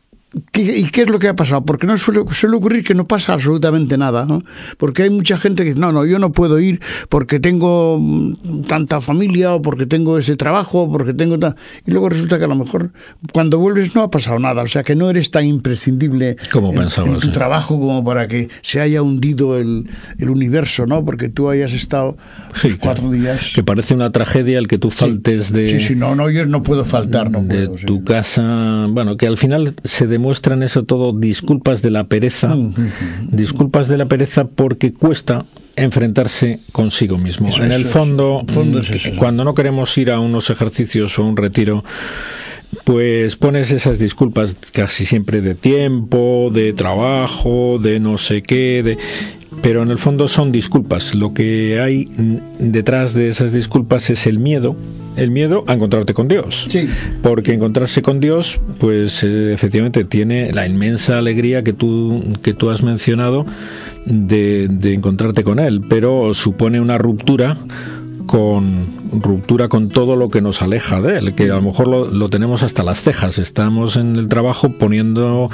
¿Qué, 0.52 0.62
¿Y 0.78 0.84
qué 0.84 1.02
es 1.02 1.08
lo 1.10 1.18
que 1.18 1.28
ha 1.28 1.36
pasado? 1.36 1.64
Porque 1.64 1.86
no 1.86 1.96
suele, 1.98 2.22
suele 2.32 2.56
ocurrir 2.56 2.84
que 2.84 2.94
no 2.94 3.06
pasa 3.06 3.34
absolutamente 3.34 3.96
nada, 3.98 4.24
¿no? 4.26 4.42
Porque 4.78 5.04
hay 5.04 5.10
mucha 5.10 5.36
gente 5.38 5.62
que 5.62 5.70
dice, 5.70 5.80
no, 5.80 5.92
no, 5.92 6.04
yo 6.04 6.18
no 6.18 6.32
puedo 6.32 6.58
ir 6.60 6.80
porque 7.08 7.40
tengo 7.40 7.98
mm, 8.00 8.62
tanta 8.66 9.00
familia 9.00 9.54
o 9.54 9.62
porque 9.62 9.86
tengo 9.86 10.18
ese 10.18 10.36
trabajo 10.36 10.82
o 10.82 10.90
porque 10.92 11.14
tengo 11.14 11.38
tal... 11.38 11.56
Y 11.86 11.90
luego 11.90 12.08
resulta 12.08 12.38
que 12.38 12.44
a 12.44 12.48
lo 12.48 12.56
mejor 12.56 12.90
cuando 13.32 13.58
vuelves 13.58 13.94
no 13.94 14.02
ha 14.02 14.10
pasado 14.10 14.38
nada, 14.38 14.62
o 14.62 14.68
sea 14.68 14.82
que 14.82 14.94
no 14.96 15.10
eres 15.10 15.30
tan 15.30 15.44
imprescindible 15.44 16.36
Como 16.52 16.72
en, 16.72 16.88
en 16.88 17.18
tu 17.18 17.30
trabajo 17.32 17.78
como 17.78 18.02
para 18.04 18.26
que 18.28 18.48
se 18.62 18.80
haya 18.80 19.02
hundido 19.02 19.56
el, 19.58 19.88
el 20.18 20.30
universo, 20.30 20.86
¿no? 20.86 21.04
Porque 21.04 21.28
tú 21.28 21.48
hayas 21.50 21.72
estado 21.72 22.16
Sí, 22.54 22.68
pues, 22.68 22.76
cuatro 22.76 23.10
que- 23.10 23.16
días... 23.18 23.52
Que 23.54 23.62
parece 23.62 23.94
una 23.94 24.10
tragedia 24.10 24.58
el 24.58 24.68
que 24.68 24.78
tú 24.78 24.90
faltes 24.90 25.52
de... 25.52 25.78
Sí, 25.80 25.88
sí, 25.88 25.94
no, 25.96 26.14
no, 26.14 26.30
yo 26.30 26.44
no 26.46 26.62
puedo 26.62 26.84
faltar, 26.84 27.30
no 27.30 27.42
de 27.42 27.66
puedo, 27.66 27.78
sí. 27.78 27.86
tu 27.86 28.04
casa, 28.04 28.86
bueno, 28.90 29.16
que 29.16 29.26
al 29.26 29.36
final 29.38 29.74
se 29.84 30.06
demuestran 30.24 30.62
eso 30.62 30.84
todo 30.84 31.12
disculpas 31.12 31.82
de 31.82 31.90
la 31.90 32.04
pereza, 32.04 32.56
disculpas 33.28 33.88
de 33.88 33.98
la 33.98 34.06
pereza 34.06 34.46
porque 34.46 34.94
cuesta 34.94 35.44
enfrentarse 35.76 36.60
consigo 36.72 37.18
mismo. 37.18 37.48
Eso, 37.48 37.62
en 37.62 37.72
el 37.72 37.84
fondo, 37.84 38.42
eso. 38.48 38.62
En 38.62 38.68
el 38.68 38.82
fondo 38.82 38.96
es 38.96 39.12
mm, 39.12 39.16
cuando 39.18 39.44
no 39.44 39.52
queremos 39.52 39.98
ir 39.98 40.10
a 40.10 40.20
unos 40.20 40.48
ejercicios 40.48 41.18
o 41.18 41.22
a 41.22 41.26
un 41.26 41.36
retiro, 41.36 41.84
pues 42.84 43.36
pones 43.36 43.70
esas 43.70 43.98
disculpas 43.98 44.56
casi 44.72 45.04
siempre 45.04 45.42
de 45.42 45.54
tiempo, 45.54 46.50
de 46.50 46.72
trabajo, 46.72 47.78
de 47.78 48.00
no 48.00 48.16
sé 48.16 48.42
qué, 48.42 48.82
de 48.82 48.96
pero 49.60 49.82
en 49.82 49.90
el 49.90 49.98
fondo 49.98 50.26
son 50.28 50.52
disculpas. 50.52 51.14
Lo 51.14 51.34
que 51.34 51.80
hay 51.82 52.06
mm, 52.16 52.70
detrás 52.72 53.12
de 53.12 53.28
esas 53.28 53.52
disculpas 53.52 54.08
es 54.08 54.26
el 54.26 54.38
miedo, 54.38 54.74
el 55.16 55.30
miedo 55.30 55.64
a 55.66 55.74
encontrarte 55.74 56.14
con 56.14 56.28
Dios. 56.28 56.68
Sí. 56.70 56.88
Porque 57.22 57.52
encontrarse 57.52 58.02
con 58.02 58.20
Dios, 58.20 58.60
pues 58.78 59.22
eh, 59.24 59.52
efectivamente 59.52 60.04
tiene 60.04 60.52
la 60.52 60.66
inmensa 60.66 61.18
alegría 61.18 61.62
que 61.62 61.72
tú, 61.72 62.22
que 62.42 62.54
tú 62.54 62.70
has 62.70 62.82
mencionado 62.82 63.46
de, 64.06 64.68
de 64.68 64.94
encontrarte 64.94 65.44
con 65.44 65.58
Él, 65.58 65.82
pero 65.88 66.34
supone 66.34 66.80
una 66.80 66.98
ruptura 66.98 67.56
con 68.26 68.86
ruptura 69.20 69.68
con 69.68 69.88
todo 69.88 70.16
lo 70.16 70.28
que 70.30 70.40
nos 70.40 70.62
aleja 70.62 71.00
de 71.00 71.18
él, 71.18 71.34
que 71.34 71.44
a 71.44 71.56
lo 71.56 71.62
mejor 71.62 71.88
lo, 71.88 72.06
lo 72.10 72.28
tenemos 72.30 72.62
hasta 72.62 72.82
las 72.82 73.02
cejas. 73.02 73.38
Estamos 73.38 73.96
en 73.96 74.16
el 74.16 74.28
trabajo 74.28 74.70
poniendo 74.78 75.50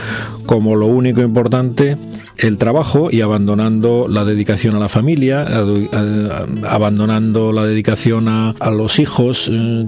como 0.47 0.77
lo 0.77 0.87
único 0.87 1.21
importante 1.23 1.97
el 2.39 2.57
trabajo 2.57 3.09
y 3.11 3.21
abandonando 3.21 4.07
la 4.09 4.25
dedicación 4.25 4.75
a 4.75 4.79
la 4.79 4.89
familia, 4.89 5.43
a- 5.43 5.61
a- 5.97 6.75
abandonando 6.75 7.53
la 7.53 7.67
dedicación 7.67 8.29
a, 8.29 8.51
a 8.61 8.71
los 8.71 8.99
hijos, 8.99 9.51
eh, 9.53 9.87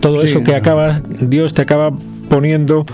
todo 0.00 0.22
Sí. 0.22 0.28
eso 0.28 0.42
que 0.42 0.54
acaba, 0.54 1.02
Dios 1.20 1.52
te 1.54 1.62
acaba 1.62 1.92
poniendo 2.28 2.86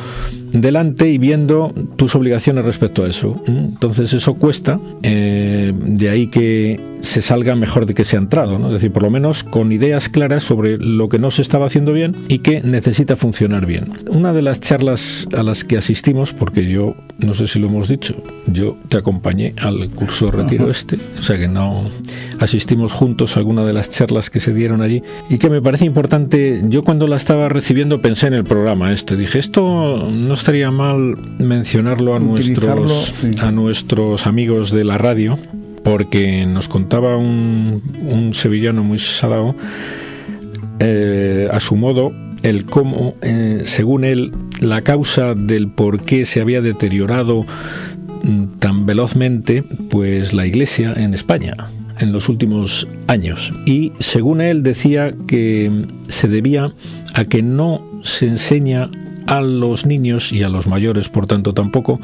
delante 0.60 1.08
y 1.08 1.18
viendo 1.18 1.72
tus 1.96 2.14
obligaciones 2.14 2.64
respecto 2.64 3.04
a 3.04 3.08
eso. 3.08 3.36
Entonces 3.46 4.12
eso 4.12 4.34
cuesta, 4.34 4.80
eh, 5.02 5.72
de 5.76 6.08
ahí 6.10 6.28
que 6.28 6.80
se 7.00 7.22
salga 7.22 7.54
mejor 7.54 7.86
de 7.86 7.94
que 7.94 8.04
se 8.04 8.16
ha 8.16 8.18
entrado, 8.18 8.58
¿no? 8.58 8.68
es 8.68 8.74
decir, 8.74 8.92
por 8.92 9.02
lo 9.02 9.10
menos 9.10 9.44
con 9.44 9.70
ideas 9.70 10.08
claras 10.08 10.44
sobre 10.44 10.78
lo 10.78 11.08
que 11.08 11.18
no 11.18 11.30
se 11.30 11.42
estaba 11.42 11.66
haciendo 11.66 11.92
bien 11.92 12.24
y 12.28 12.38
que 12.38 12.62
necesita 12.62 13.16
funcionar 13.16 13.66
bien. 13.66 13.92
Una 14.08 14.32
de 14.32 14.42
las 14.42 14.60
charlas 14.60 15.26
a 15.36 15.42
las 15.42 15.64
que 15.64 15.76
asistimos, 15.76 16.32
porque 16.32 16.66
yo 16.66 16.96
no 17.18 17.34
sé 17.34 17.48
si 17.48 17.58
lo 17.58 17.68
hemos 17.68 17.88
dicho, 17.88 18.14
yo 18.46 18.76
te 18.88 18.96
acompañé 18.96 19.54
al 19.58 19.88
curso 19.90 20.26
de 20.26 20.32
retiro 20.32 20.70
este, 20.70 20.98
o 21.18 21.22
sea 21.22 21.38
que 21.38 21.48
no 21.48 21.88
asistimos 22.40 22.92
juntos 22.92 23.36
a 23.36 23.40
alguna 23.40 23.64
de 23.64 23.72
las 23.72 23.90
charlas 23.90 24.28
que 24.28 24.40
se 24.40 24.52
dieron 24.52 24.82
allí 24.82 25.02
y 25.30 25.38
que 25.38 25.48
me 25.48 25.62
parece 25.62 25.84
importante, 25.84 26.62
yo 26.64 26.82
cuando 26.82 27.06
la 27.06 27.16
estaba 27.16 27.48
recibiendo 27.48 28.00
pensé 28.02 28.26
en 28.26 28.34
el 28.34 28.44
programa 28.44 28.92
este, 28.92 29.16
dije, 29.16 29.38
esto 29.38 30.08
no 30.10 30.34
estaría 30.46 30.70
mal 30.70 31.16
mencionarlo 31.38 32.14
a 32.14 32.20
nuestros 32.20 33.12
sí. 33.20 33.32
a 33.40 33.50
nuestros 33.50 34.28
amigos 34.28 34.70
de 34.70 34.84
la 34.84 34.96
radio 34.96 35.36
porque 35.82 36.46
nos 36.46 36.68
contaba 36.68 37.16
un, 37.16 37.82
un 38.02 38.32
sevillano 38.32 38.84
muy 38.84 39.00
salado 39.00 39.56
eh, 40.78 41.48
a 41.50 41.58
su 41.58 41.74
modo 41.74 42.12
el 42.44 42.64
cómo, 42.64 43.16
eh, 43.22 43.62
según 43.64 44.04
él, 44.04 44.32
la 44.60 44.82
causa 44.82 45.34
del 45.34 45.66
por 45.66 46.02
qué 46.02 46.24
se 46.24 46.40
había 46.40 46.60
deteriorado 46.60 47.44
mm, 48.22 48.60
tan 48.60 48.86
velozmente, 48.86 49.64
pues 49.90 50.32
la 50.32 50.46
Iglesia 50.46 50.94
en 50.96 51.12
España 51.12 51.56
en 51.98 52.12
los 52.12 52.28
últimos 52.28 52.86
años. 53.08 53.52
Y 53.64 53.90
según 53.98 54.40
él 54.40 54.62
decía 54.62 55.12
que 55.26 55.86
se 56.06 56.28
debía 56.28 56.72
a 57.14 57.24
que 57.24 57.42
no 57.42 57.82
se 58.04 58.26
enseña 58.26 58.90
a 59.26 59.40
los 59.40 59.86
niños 59.86 60.32
y 60.32 60.42
a 60.42 60.48
los 60.48 60.66
mayores, 60.66 61.08
por 61.08 61.26
tanto 61.26 61.54
tampoco, 61.54 62.00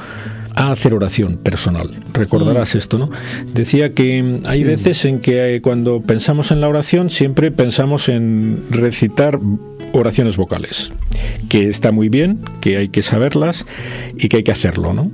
a 0.55 0.73
hacer 0.73 0.95
oración 0.95 1.37
personal. 1.37 1.91
Recordarás 2.13 2.75
esto, 2.75 2.99
¿no? 2.99 3.11
Decía 3.55 3.95
que 3.95 4.23
mm, 4.23 4.47
hay 4.47 4.65
veces 4.65 5.05
en 5.05 5.21
que 5.21 5.57
eh, 5.57 5.61
cuando 5.63 6.03
pensamos 6.03 6.51
en 6.51 6.61
la 6.61 6.69
oración 6.69 7.11
siempre 7.11 7.51
pensamos 7.51 8.09
en 8.09 8.65
recitar 8.71 9.39
oraciones 9.93 10.37
vocales, 10.37 10.93
que 11.49 11.69
está 11.69 11.93
muy 11.93 12.09
bien, 12.09 12.41
que 12.61 12.77
hay 12.77 12.89
que 12.89 13.03
saberlas 13.03 13.67
y 14.17 14.29
que 14.29 14.39
hay 14.39 14.43
que 14.43 14.53
hacerlo, 14.53 14.95
¿no? 14.95 15.11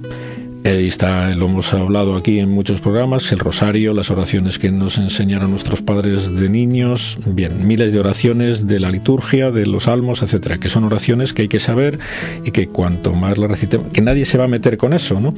Ahí 0.65 0.89
está, 0.89 1.35
lo 1.35 1.47
hemos 1.47 1.73
hablado 1.73 2.17
aquí 2.17 2.41
en 2.41 2.51
muchos 2.51 2.81
programas, 2.81 3.31
el 3.33 3.39
rosario, 3.39 3.95
las 3.95 4.11
oraciones 4.11 4.59
que 4.59 4.71
nos 4.71 4.99
enseñaron 4.99 5.51
nuestros 5.51 5.83
padres 5.83 6.39
de 6.39 6.49
niños, 6.49 7.17
bien, 7.27 7.67
miles 7.67 7.93
de 7.93 8.01
oraciones 8.01 8.67
de 8.67 8.79
la 8.79 8.91
liturgia, 8.91 9.51
de 9.51 9.67
los 9.67 9.85
salmos, 9.85 10.23
etcétera, 10.23 10.59
que 10.59 10.69
son 10.69 10.85
oraciones 10.85 11.33
que 11.33 11.43
hay 11.43 11.49
que 11.49 11.61
saber 11.61 11.99
y 12.45 12.51
que 12.51 12.69
cuanto 12.69 13.15
más 13.15 13.39
las 13.39 13.51
recitemos, 13.51 13.89
que 13.93 14.03
nadie 14.03 14.25
se 14.27 14.37
va 14.37 14.45
a 14.45 14.49
meter 14.49 14.77
con 14.77 14.93
eso, 14.93 15.21
¿no? 15.21 15.35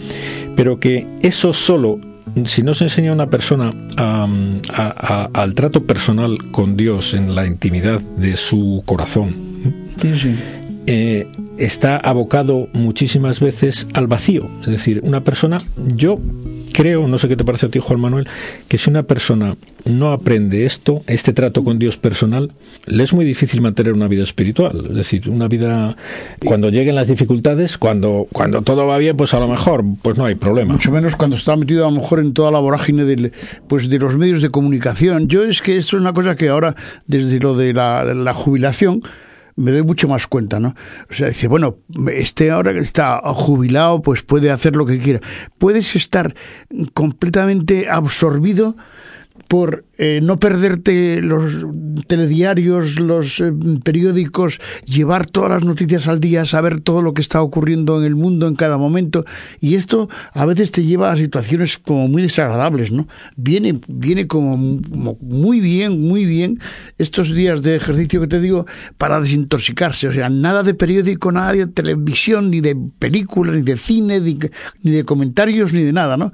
Pero 0.57 0.81
que 0.81 1.07
eso 1.23 1.53
solo 1.53 2.01
si 2.45 2.63
no 2.63 2.75
se 2.75 2.85
enseña 2.85 3.11
a 3.11 3.15
una 3.15 3.31
persona 3.31 3.75
al 3.97 5.55
trato 5.55 5.85
personal 5.85 6.51
con 6.51 6.77
Dios 6.77 7.15
en 7.15 7.35
la 7.35 7.47
intimidad 7.47 8.01
de 8.01 8.37
su 8.37 8.83
corazón, 8.87 9.51
Sí, 10.01 10.19
sí. 10.19 10.35
Eh, 10.87 11.27
está 11.59 11.97
abocado 11.97 12.69
muchísimas 12.73 13.41
veces 13.41 13.87
al 13.95 14.07
vacío. 14.07 14.49
Es 14.63 14.69
decir, 14.69 15.01
una 15.05 15.23
persona, 15.23 15.63
yo 15.95 16.19
creo, 16.73 17.07
no 17.07 17.19
sé 17.19 17.29
qué 17.29 17.37
te 17.37 17.45
parece 17.45 17.67
a 17.67 17.69
ti, 17.69 17.79
Juan 17.79 18.01
Manuel, 18.01 18.29
que 18.69 18.79
si 18.79 18.91
una 18.91 19.03
persona 19.03 19.57
no 19.85 20.13
aprende 20.13 20.67
esto, 20.67 21.03
este 21.07 21.33
trato 21.33 21.65
con 21.65 21.79
Dios 21.79 21.97
personal, 21.97 22.53
le 22.87 23.03
es 23.03 23.13
muy 23.13 23.25
difícil 23.25 23.61
mantener 23.61 23.93
una 23.93 24.09
vida 24.09 24.23
espiritual. 24.23 24.87
Es 24.91 24.97
decir, 24.97 25.29
una 25.29 25.49
vida, 25.49 25.97
cuando 26.45 26.71
lleguen 26.71 26.95
las 26.95 27.09
dificultades, 27.09 27.79
cuando, 27.79 28.27
cuando 28.33 28.63
todo 28.63 28.87
va 28.87 28.99
bien, 28.99 29.17
pues 29.17 29.35
a 29.35 29.41
lo 29.41 29.49
mejor, 29.49 29.85
pues 30.03 30.17
no 30.17 30.25
hay 30.25 30.35
problema. 30.35 30.73
mucho 30.73 30.91
menos 30.91 31.17
cuando 31.17 31.37
está 31.37 31.57
metido 31.57 31.87
a 31.87 31.91
lo 31.91 32.01
mejor 32.01 32.21
en 32.21 32.33
toda 32.33 32.51
la 32.51 32.59
vorágine 32.59 33.05
del, 33.05 33.33
pues 33.69 33.89
de 33.89 33.99
los 33.99 34.17
medios 34.17 34.43
de 34.43 34.51
comunicación. 34.51 35.29
Yo 35.29 35.45
es 35.45 35.63
que 35.63 35.77
esto 35.77 35.97
es 35.97 36.01
una 36.01 36.13
cosa 36.13 36.35
que 36.35 36.49
ahora, 36.49 36.75
desde 37.07 37.39
lo 37.41 37.57
de 37.57 37.73
la, 37.73 38.05
la 38.15 38.35
jubilación, 38.35 39.03
me 39.57 39.71
doy 39.71 39.83
mucho 39.83 40.09
más 40.09 40.27
cuenta, 40.27 40.61
¿no? 40.61 40.75
O 41.11 41.15
sea, 41.15 41.29
dice, 41.29 41.49
bueno, 41.49 41.79
este 42.13 42.51
ahora 42.51 42.73
que 42.73 42.81
está 42.81 43.21
jubilado, 43.35 44.03
pues 44.03 44.23
puede 44.23 44.51
hacer 44.51 44.77
lo 44.77 44.87
que 44.87 44.99
quiera. 44.99 45.21
Puedes 45.59 45.97
estar 45.97 46.35
completamente 46.95 47.89
absorbido 47.89 48.77
por 49.51 49.85
eh, 49.99 50.21
no 50.23 50.39
perderte 50.39 51.21
los 51.21 51.67
telediarios, 52.07 53.01
los 53.01 53.41
eh, 53.41 53.53
periódicos, 53.83 54.61
llevar 54.85 55.27
todas 55.27 55.51
las 55.51 55.65
noticias 55.65 56.07
al 56.07 56.21
día, 56.21 56.47
saber 56.47 56.81
todo 56.81 57.03
lo 57.03 57.15
que 57.15 57.21
está 57.21 57.43
ocurriendo 57.43 57.99
en 57.99 58.07
el 58.07 58.15
mundo 58.15 58.47
en 58.47 58.55
cada 58.55 58.79
momento. 58.79 59.25
Y 59.61 59.75
esto 59.75 60.09
a 60.35 60.47
veces 60.47 60.71
te 60.71 60.85
lleva 60.85 61.11
a 61.11 61.17
situaciones 61.17 61.79
como 61.79 62.07
muy 62.07 62.23
desagradables, 62.23 62.93
¿no? 62.93 63.09
Viene, 63.35 63.81
viene 63.89 64.29
como, 64.29 64.57
muy 64.57 65.59
bien, 65.59 66.01
muy 66.01 66.27
bien 66.27 66.61
estos 66.97 67.35
días 67.35 67.61
de 67.63 67.75
ejercicio 67.75 68.21
que 68.21 68.29
te 68.29 68.41
digo 68.41 68.67
para 68.99 69.19
desintoxicarse. 69.19 70.07
O 70.07 70.13
sea, 70.13 70.29
nada 70.29 70.63
de 70.63 70.75
periódico, 70.75 71.33
nada 71.33 71.55
de 71.55 71.67
televisión, 71.67 72.53
ni 72.53 72.61
de 72.61 72.77
películas, 73.01 73.57
ni 73.57 73.63
de 73.63 73.77
cine, 73.77 74.21
ni, 74.21 74.39
ni 74.85 74.93
de 74.93 75.05
comentarios, 75.05 75.73
ni 75.73 75.83
de 75.83 75.93
nada, 75.93 76.17
¿no? 76.17 76.31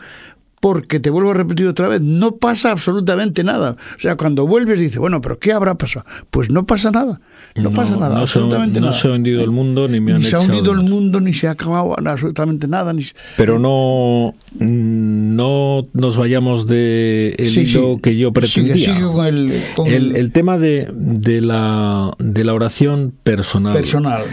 Porque 0.66 0.98
te 0.98 1.10
vuelvo 1.10 1.30
a 1.30 1.34
repetir 1.34 1.68
otra 1.68 1.86
vez, 1.86 2.00
no 2.00 2.38
pasa 2.38 2.72
absolutamente 2.72 3.44
nada. 3.44 3.76
O 3.96 4.00
sea, 4.00 4.16
cuando 4.16 4.48
vuelves 4.48 4.80
dices, 4.80 4.98
bueno, 4.98 5.20
pero 5.20 5.38
¿qué 5.38 5.52
habrá 5.52 5.76
pasado? 5.76 6.04
Pues 6.28 6.50
no 6.50 6.66
pasa 6.66 6.90
nada. 6.90 7.20
No, 7.54 7.70
pasa 7.70 7.96
nada, 7.96 8.18
absolutamente 8.18 8.80
nada. 8.80 8.90
No 8.90 8.98
se 8.98 9.06
ha 9.06 9.12
hundido 9.12 9.44
el 9.44 9.52
mundo, 9.52 9.86
ni 9.86 10.00
me 10.00 10.10
han 10.10 10.18
ni 10.18 10.24
se 10.24 10.34
ha 10.34 10.40
hundido 10.40 10.72
el 10.72 10.80
mundo, 10.80 11.20
ni 11.20 11.32
se 11.34 11.46
ha 11.46 11.52
acabado 11.52 11.94
absolutamente 12.04 12.66
nada. 12.66 12.92
Ni... 12.92 13.06
Pero 13.36 13.60
no, 13.60 14.34
no 14.58 15.86
nos 15.92 16.16
vayamos 16.16 16.66
de 16.66 17.36
el 17.38 17.58
hilo 17.58 18.00
que 18.02 18.16
yo 18.16 18.32
pretendía. 18.32 18.98
el, 19.28 20.16
el, 20.16 20.32
tema 20.32 20.58
de, 20.58 20.90
de, 20.92 21.42
la, 21.42 22.10
de 22.18 22.42
la 22.42 22.54
oración 22.54 23.14
personal. 23.22 23.72
Personal 23.72 24.24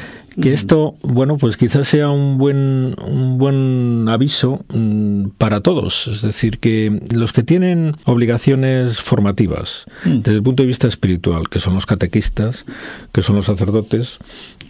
que 0.42 0.54
esto, 0.54 0.96
bueno, 1.02 1.38
pues 1.38 1.58
quizás 1.58 1.88
sea 1.88 2.10
un 2.10 2.38
buen, 2.38 2.96
un 3.02 3.38
buen 3.38 4.08
aviso 4.10 4.66
mm, 4.74 5.30
para 5.38 5.62
todos. 5.62 6.08
Es 6.08 6.22
decir, 6.22 6.60
que 6.60 7.02
los 7.14 7.34
que 7.34 7.44
tienen 7.44 7.96
obligaciones 8.06 9.02
formativas 9.02 9.86
mm. 10.06 10.18
desde 10.18 10.38
el 10.38 10.44
punto 10.44 10.64
de 10.64 10.68
vista 10.68 10.88
espiritual, 10.88 11.50
que 11.50 11.60
son 11.60 11.76
los 11.76 11.86
catequistas, 11.86 12.66
que 13.12 13.22
son 13.22 13.36
los 13.36 13.46
sacerdotes, 13.46 14.20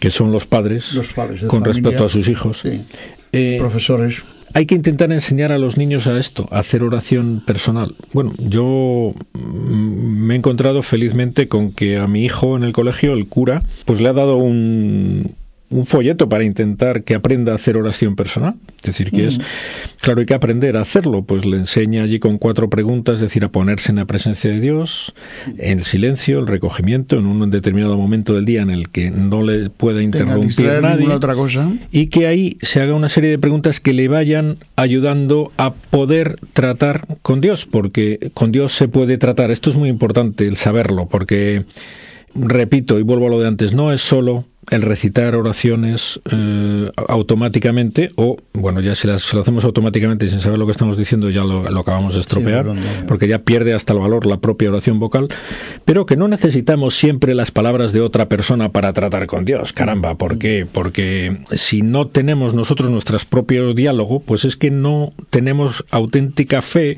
que 0.00 0.10
son 0.10 0.32
los 0.32 0.46
padres, 0.46 0.98
con 1.48 1.64
respecto 1.64 2.04
a 2.04 2.08
sus 2.08 2.28
hijos, 2.28 2.62
eh, 3.32 3.56
profesores. 3.58 4.22
Hay 4.56 4.66
que 4.66 4.76
intentar 4.76 5.10
enseñar 5.10 5.50
a 5.50 5.58
los 5.58 5.76
niños 5.76 6.06
a 6.06 6.16
esto, 6.16 6.46
a 6.52 6.60
hacer 6.60 6.84
oración 6.84 7.42
personal. 7.44 7.96
Bueno, 8.12 8.32
yo 8.38 9.12
mm, 9.32 10.26
me 10.26 10.34
he 10.34 10.36
encontrado 10.36 10.82
felizmente 10.82 11.48
con 11.48 11.72
que 11.72 11.96
a 11.96 12.06
mi 12.06 12.24
hijo 12.24 12.56
en 12.56 12.62
el 12.62 12.72
colegio, 12.72 13.14
el 13.14 13.26
cura, 13.26 13.64
pues 13.84 14.00
le 14.00 14.08
ha 14.08 14.12
dado 14.12 14.36
un 14.36 15.34
un 15.74 15.84
folleto 15.84 16.28
para 16.28 16.44
intentar 16.44 17.02
que 17.02 17.16
aprenda 17.16 17.50
a 17.50 17.56
hacer 17.56 17.76
oración 17.76 18.14
personal. 18.14 18.54
Es 18.76 18.86
decir, 18.86 19.10
que 19.10 19.26
es, 19.26 19.38
claro, 20.00 20.20
hay 20.20 20.26
que 20.26 20.34
aprender 20.34 20.76
a 20.76 20.82
hacerlo, 20.82 21.22
pues 21.22 21.44
le 21.44 21.56
enseña 21.56 22.04
allí 22.04 22.20
con 22.20 22.38
cuatro 22.38 22.70
preguntas, 22.70 23.16
es 23.16 23.22
decir, 23.22 23.44
a 23.44 23.48
ponerse 23.48 23.90
en 23.90 23.96
la 23.96 24.04
presencia 24.04 24.50
de 24.50 24.60
Dios, 24.60 25.14
en 25.58 25.82
silencio, 25.82 26.38
el 26.38 26.46
recogimiento, 26.46 27.16
en 27.16 27.26
un 27.26 27.50
determinado 27.50 27.98
momento 27.98 28.34
del 28.34 28.44
día 28.44 28.62
en 28.62 28.70
el 28.70 28.88
que 28.88 29.10
no 29.10 29.42
le 29.42 29.68
pueda 29.68 30.00
interrumpir 30.00 30.80
nadie. 30.80 31.08
Otra 31.08 31.34
cosa. 31.34 31.72
Y 31.90 32.06
que 32.06 32.28
ahí 32.28 32.56
se 32.62 32.80
haga 32.80 32.94
una 32.94 33.08
serie 33.08 33.30
de 33.30 33.38
preguntas 33.38 33.80
que 33.80 33.94
le 33.94 34.06
vayan 34.06 34.58
ayudando 34.76 35.50
a 35.56 35.74
poder 35.74 36.36
tratar 36.52 37.06
con 37.22 37.40
Dios, 37.40 37.66
porque 37.66 38.30
con 38.32 38.52
Dios 38.52 38.74
se 38.74 38.86
puede 38.86 39.18
tratar. 39.18 39.50
Esto 39.50 39.70
es 39.70 39.76
muy 39.76 39.88
importante, 39.88 40.46
el 40.46 40.54
saberlo, 40.54 41.08
porque, 41.08 41.64
repito 42.34 43.00
y 43.00 43.02
vuelvo 43.02 43.26
a 43.26 43.30
lo 43.30 43.40
de 43.40 43.48
antes, 43.48 43.72
no 43.72 43.92
es 43.92 44.02
solo 44.02 44.44
el 44.70 44.82
recitar 44.82 45.34
oraciones 45.34 46.20
eh, 46.30 46.90
automáticamente 47.08 48.10
o, 48.16 48.36
bueno, 48.52 48.80
ya 48.80 48.94
si, 48.94 49.06
las, 49.08 49.32
lo 49.32 49.40
hacemos 49.40 49.64
automáticamente 49.64 50.28
sin 50.28 50.40
saber 50.40 50.58
lo 50.58 50.66
que 50.66 50.72
estamos 50.72 50.96
diciendo 50.96 51.30
ya 51.30 51.44
lo, 51.44 51.66
acabamos 51.78 52.14
de 52.14 52.20
estropear, 52.20 52.66
porque 53.08 53.28
ya 53.28 53.40
pierde 53.40 53.74
hasta 53.74 53.92
el 53.92 54.00
valor 54.00 54.26
la 54.26 54.38
propia 54.38 54.68
oración 54.68 55.00
vocal, 55.00 55.28
pero 55.84 56.06
que 56.06 56.16
no 56.16 56.28
necesitamos 56.28 56.94
siempre 56.94 57.34
las 57.34 57.50
palabras 57.50 57.92
de 57.92 58.00
otra 58.00 58.28
persona 58.28 58.70
para 58.70 58.92
tratar 58.92 59.26
con 59.26 59.44
Dios, 59.44 59.72
caramba, 59.72 60.16
¿por 60.16 60.38
qué? 60.38 60.66
Porque 60.70 61.38
si 61.52 61.82
no 61.82 62.08
tenemos 62.08 62.54
nosotros 62.54 62.90
nuestro 62.90 63.14
propio 63.28 63.74
diálogo, 63.74 64.20
pues 64.20 64.44
es 64.44 64.56
que 64.56 64.70
no 64.70 65.12
tenemos 65.30 65.84
auténtica 65.90 66.62
fe 66.62 66.96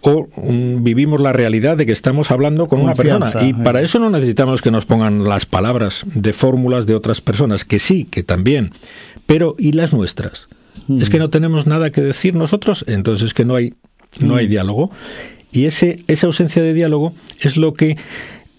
o 0.00 0.28
mm, 0.36 0.82
vivimos 0.82 1.20
la 1.20 1.32
realidad 1.32 1.76
de 1.76 1.86
que 1.86 1.92
estamos 1.92 2.30
hablando 2.30 2.68
con 2.68 2.80
una 2.80 2.94
persona. 2.94 3.32
Y 3.42 3.52
para 3.52 3.82
eso 3.82 3.98
no 3.98 4.10
necesitamos 4.10 4.62
que 4.62 4.70
nos 4.70 4.86
pongan 4.86 5.24
las 5.24 5.46
palabras 5.46 6.04
de 6.06 6.32
fórmulas 6.32 6.86
de 6.86 6.94
otra 6.94 7.08
personas, 7.24 7.64
que 7.64 7.78
sí, 7.78 8.04
que 8.04 8.22
también, 8.22 8.72
pero 9.26 9.56
¿y 9.58 9.72
las 9.72 9.92
nuestras? 9.92 10.46
Es 10.88 11.10
que 11.10 11.18
no 11.18 11.28
tenemos 11.28 11.66
nada 11.66 11.90
que 11.90 12.00
decir 12.00 12.34
nosotros, 12.34 12.84
entonces 12.86 13.28
es 13.28 13.34
que 13.34 13.44
no 13.44 13.56
hay, 13.56 13.74
no 14.20 14.36
hay 14.36 14.46
diálogo. 14.46 14.90
Y 15.52 15.64
ese, 15.64 15.98
esa 16.06 16.26
ausencia 16.26 16.62
de 16.62 16.72
diálogo 16.72 17.14
es 17.40 17.56
lo 17.56 17.74
que 17.74 17.96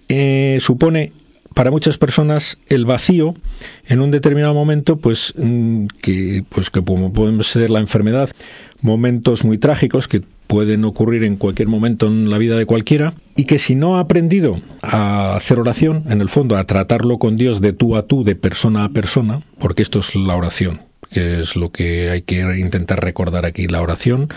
eh, 0.09 0.57
supone 0.59 1.13
para 1.53 1.71
muchas 1.71 1.97
personas 1.97 2.57
el 2.67 2.85
vacío 2.85 3.35
en 3.87 4.01
un 4.01 4.11
determinado 4.11 4.53
momento, 4.53 4.97
pues 4.97 5.33
mm, 5.37 5.87
que, 6.01 6.43
pues 6.47 6.69
que 6.69 6.83
como 6.83 7.11
pueden 7.11 7.41
ser 7.43 7.69
la 7.69 7.79
enfermedad, 7.79 8.29
momentos 8.81 9.43
muy 9.43 9.57
trágicos 9.57 10.07
que 10.07 10.21
pueden 10.47 10.83
ocurrir 10.83 11.23
en 11.23 11.35
cualquier 11.35 11.67
momento 11.67 12.07
en 12.07 12.29
la 12.29 12.39
vida 12.39 12.57
de 12.57 12.65
cualquiera 12.65 13.13
y 13.35 13.43
que 13.43 13.59
si 13.59 13.75
no 13.75 13.97
ha 13.97 13.99
aprendido 13.99 14.59
a 14.81 15.35
hacer 15.35 15.59
oración, 15.59 16.03
en 16.09 16.21
el 16.21 16.29
fondo 16.29 16.57
a 16.57 16.63
tratarlo 16.63 17.19
con 17.19 17.37
Dios 17.37 17.61
de 17.61 17.71
tú 17.71 17.95
a 17.95 18.07
tú, 18.07 18.23
de 18.23 18.35
persona 18.35 18.83
a 18.83 18.89
persona, 18.89 19.43
porque 19.59 19.83
esto 19.83 19.99
es 19.99 20.15
la 20.15 20.35
oración, 20.35 20.81
que 21.11 21.41
es 21.41 21.55
lo 21.55 21.71
que 21.71 22.09
hay 22.09 22.23
que 22.23 22.39
intentar 22.57 22.99
recordar 22.99 23.45
aquí. 23.45 23.67
La 23.67 23.81
oración 23.81 24.29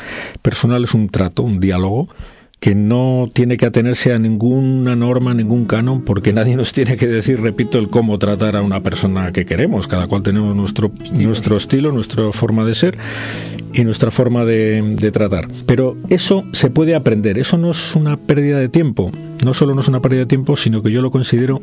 personal 0.42 0.84
es 0.84 0.92
un 0.92 1.08
trato, 1.08 1.42
un 1.42 1.60
diálogo 1.60 2.08
que 2.62 2.76
no 2.76 3.28
tiene 3.32 3.56
que 3.56 3.66
atenerse 3.66 4.14
a 4.14 4.20
ninguna 4.20 4.94
norma, 4.94 5.34
ningún 5.34 5.64
canon, 5.64 6.02
porque 6.02 6.32
nadie 6.32 6.54
nos 6.54 6.72
tiene 6.72 6.96
que 6.96 7.08
decir, 7.08 7.40
repito, 7.40 7.76
el 7.76 7.88
cómo 7.88 8.20
tratar 8.20 8.54
a 8.54 8.62
una 8.62 8.84
persona 8.84 9.32
que 9.32 9.44
queremos. 9.44 9.88
Cada 9.88 10.06
cual 10.06 10.22
tenemos 10.22 10.54
nuestro, 10.54 10.92
nuestro 11.12 11.56
estilo, 11.56 11.90
nuestra 11.90 12.30
forma 12.30 12.64
de 12.64 12.76
ser 12.76 12.96
y 13.72 13.82
nuestra 13.82 14.12
forma 14.12 14.44
de, 14.44 14.80
de 14.80 15.10
tratar. 15.10 15.48
Pero 15.66 15.96
eso 16.08 16.44
se 16.52 16.70
puede 16.70 16.94
aprender, 16.94 17.36
eso 17.36 17.58
no 17.58 17.72
es 17.72 17.96
una 17.96 18.16
pérdida 18.16 18.60
de 18.60 18.68
tiempo. 18.68 19.10
No 19.44 19.54
solo 19.54 19.74
no 19.74 19.80
es 19.80 19.88
una 19.88 20.00
pérdida 20.00 20.20
de 20.20 20.26
tiempo, 20.26 20.56
sino 20.56 20.84
que 20.84 20.92
yo 20.92 21.02
lo 21.02 21.10
considero 21.10 21.60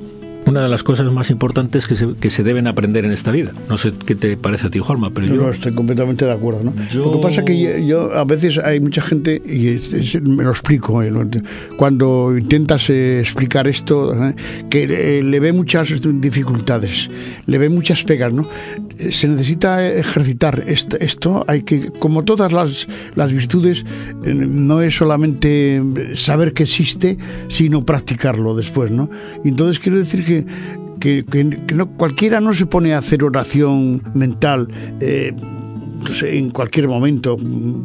una 0.49 0.61
de 0.63 0.69
las 0.69 0.83
cosas 0.83 1.11
más 1.11 1.29
importantes 1.29 1.87
que 1.87 1.95
se, 1.95 2.13
que 2.15 2.29
se 2.29 2.43
deben 2.43 2.67
aprender 2.67 3.05
en 3.05 3.11
esta 3.11 3.31
vida. 3.31 3.53
No 3.69 3.77
sé 3.77 3.93
qué 4.05 4.15
te 4.15 4.35
parece 4.35 4.67
a 4.67 4.69
ti, 4.69 4.79
Juanma, 4.79 5.11
pero 5.11 5.27
yo... 5.27 5.35
No, 5.35 5.49
estoy 5.49 5.73
completamente 5.73 6.25
de 6.25 6.31
acuerdo. 6.31 6.63
¿no? 6.63 6.73
Lo 6.95 7.11
que 7.13 7.19
pasa 7.19 7.41
es 7.41 7.45
que 7.45 7.85
yo, 7.85 8.13
a 8.13 8.25
veces 8.25 8.57
hay 8.57 8.79
mucha 8.79 9.01
gente, 9.01 9.35
y 9.35 9.79
me 10.21 10.43
lo 10.43 10.49
explico, 10.49 11.01
¿eh? 11.03 11.11
cuando 11.77 12.37
intentas 12.37 12.89
eh, 12.89 13.19
explicar 13.19 13.67
esto, 13.67 14.13
¿eh? 14.13 14.35
que 14.69 15.21
le 15.21 15.39
ve 15.39 15.53
muchas 15.53 15.93
dificultades, 16.01 17.09
le 17.45 17.57
ve 17.57 17.69
muchas 17.69 18.03
pegas, 18.03 18.33
¿no? 18.33 18.49
Se 19.11 19.27
necesita 19.27 19.87
ejercitar 19.87 20.65
esto, 20.67 21.45
hay 21.47 21.63
que, 21.63 21.91
como 21.99 22.23
todas 22.25 22.51
las, 22.51 22.87
las 23.15 23.31
virtudes, 23.31 23.85
no 24.25 24.81
es 24.81 24.95
solamente 24.95 25.81
saber 26.15 26.53
que 26.53 26.63
existe, 26.63 27.17
sino 27.47 27.85
practicarlo 27.85 28.55
después, 28.55 28.91
¿no? 28.91 29.09
Y 29.43 29.49
entonces 29.49 29.79
quiero 29.79 29.99
decir 29.99 30.25
que 30.25 30.38
que, 30.99 31.23
no, 31.73 31.87
cualquiera 31.91 32.39
no 32.39 32.53
se 32.53 32.65
pone 32.65 32.93
a 32.93 32.97
hacer 32.97 33.23
oración 33.23 34.01
mental 34.13 34.67
eh, 34.99 35.33
en 36.21 36.49
cualquier 36.51 36.87
momento 36.87 37.37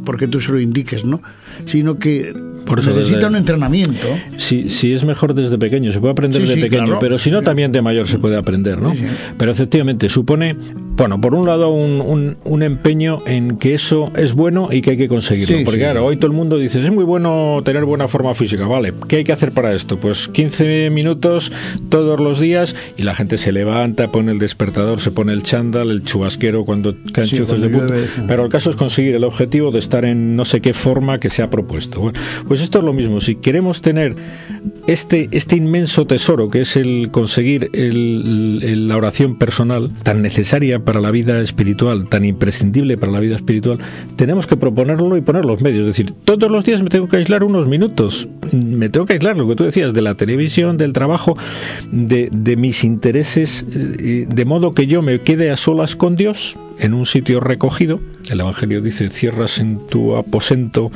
porque 0.05 0.29
tú 0.29 0.40
se 0.40 0.53
lo 0.53 0.61
indiques, 0.61 1.05
¿no? 1.05 1.21
Sino 1.67 1.99
que 1.99 2.33
por 2.64 2.79
eso 2.79 2.90
necesita 2.90 3.29
un 3.29 3.37
entrenamiento. 3.37 4.07
Sí, 4.38 4.71
sí, 4.71 4.93
es 4.93 5.05
mejor 5.05 5.35
desde 5.35 5.59
pequeño, 5.59 5.93
se 5.93 6.01
puede 6.01 6.12
aprender 6.12 6.40
desde 6.43 6.61
pequeño, 6.61 6.99
pero 6.99 7.19
si 7.19 7.31
no, 7.31 7.43
también 7.43 7.73
de 7.73 7.83
mayor 7.83 8.09
se 8.09 8.19
puede 8.19 8.37
aprender, 8.37 8.81
¿no? 8.81 8.93
Pero 9.37 9.53
efectivamente, 9.53 10.09
supone, 10.09 10.57
bueno, 10.96 11.20
por 11.20 11.35
un 11.35 11.46
lado, 11.46 11.70
un, 11.70 12.37
un, 12.44 12.62
empeño 12.62 13.22
en 13.26 13.59
que 13.59 13.74
eso 13.74 14.12
es 14.16 14.35
bueno 14.35 14.68
y 14.70 14.80
que 14.80 14.92
hay 14.92 14.96
que 14.96 15.09
conseguirlo. 15.09 15.59
porque 15.64 15.80
claro, 15.80 16.04
hoy 16.07 16.16
todo 16.16 16.28
el 16.28 16.37
mundo 16.37 16.57
dice, 16.57 16.83
es 16.83 16.90
muy 16.92 17.04
bueno 17.04 17.61
tener 17.64 17.85
buena 17.85 18.07
forma 18.07 18.33
física, 18.35 18.66
¿vale? 18.66 18.92
¿Qué 19.09 19.16
hay 19.16 19.24
que 19.24 19.33
hacer 19.33 19.52
para 19.52 19.74
esto? 19.74 19.98
Pues 19.98 20.28
15 20.28 20.90
minutos 20.90 21.50
todos 21.88 22.20
los 22.20 22.38
días 22.38 22.76
y 22.96 23.02
la 23.02 23.14
gente 23.14 23.38
se 23.38 23.50
levanta, 23.50 24.12
pone 24.12 24.30
el 24.30 24.38
despertador, 24.38 25.00
se 25.00 25.11
pone 25.11 25.33
el 25.33 25.42
chándal, 25.42 25.90
el 25.90 26.04
chubasquero 26.04 26.64
cuando 26.64 26.94
caen 27.12 27.28
chuzos 27.28 27.61
de 27.61 27.68
punto. 27.68 27.94
Pero 28.28 28.44
el 28.44 28.50
caso 28.50 28.70
es 28.70 28.76
conseguir 28.76 29.16
el 29.16 29.24
objetivo 29.24 29.72
de 29.72 29.80
estar 29.80 30.04
en 30.04 30.37
no 30.37 30.44
sé 30.44 30.61
qué 30.61 30.72
forma 30.72 31.18
que 31.18 31.28
se 31.28 31.42
ha 31.42 31.50
propuesto. 31.50 32.00
Bueno, 32.00 32.20
pues 32.46 32.61
esto 32.61 32.78
es 32.78 32.85
lo 32.85 32.92
mismo. 32.92 33.20
Si 33.20 33.35
queremos 33.35 33.83
tener 33.83 34.14
este, 34.87 35.28
este 35.33 35.57
inmenso 35.57 36.07
tesoro 36.07 36.50
que 36.50 36.61
es 36.61 36.76
el 36.76 37.09
conseguir 37.11 37.70
la 37.74 38.96
oración 38.96 39.37
personal, 39.37 39.90
tan 40.02 40.22
necesaria 40.22 40.84
para 40.85 41.01
la 41.01 41.11
vida 41.11 41.40
espiritual, 41.40 42.09
tan 42.09 42.25
imprescindible 42.25 42.97
para 42.97 43.12
la 43.12 43.20
vida 43.20 43.37
espiritual, 43.37 43.79
tenemos 44.16 44.47
que 44.47 44.57
proponerlo 44.57 45.16
y 45.16 45.20
poner 45.20 45.44
los 45.44 45.61
medios. 45.61 45.81
Es 45.81 45.97
decir, 45.97 46.12
todos 46.25 46.51
los 46.51 46.64
días 46.64 46.83
me 46.83 46.90
tengo 46.90 47.09
que 47.09 47.16
aislar 47.16 47.44
unos 47.44 47.66
minutos. 47.66 48.29
Me 48.53 48.88
tengo 48.88 49.07
que 49.07 49.14
aislar, 49.14 49.37
lo 49.37 49.49
que 49.49 49.57
tú 49.57 49.64
decías, 49.64 49.94
de 49.94 50.03
la 50.03 50.14
televisión, 50.14 50.77
del 50.77 50.92
trabajo, 50.92 51.37
de, 51.90 52.29
de 52.33 52.57
mis 52.57 52.85
intereses, 52.85 53.64
eh, 53.75 54.27
de 54.29 54.44
modo 54.44 54.73
que 54.73 54.87
yo 54.87 55.03
me 55.03 55.20
quede 55.20 55.51
a 55.51 55.57
solas 55.57 55.97
con 55.97 56.16
Dios 56.16 56.57
en 56.79 56.94
un 56.94 57.07
sitio 57.07 57.40
recogido. 57.40 58.01
El 58.31 58.40
Evangelio 58.40 58.81
dice, 58.81 59.09
cierras 59.09 59.59
en 59.59 59.87
tu 59.87 60.16
aposento 60.16 60.90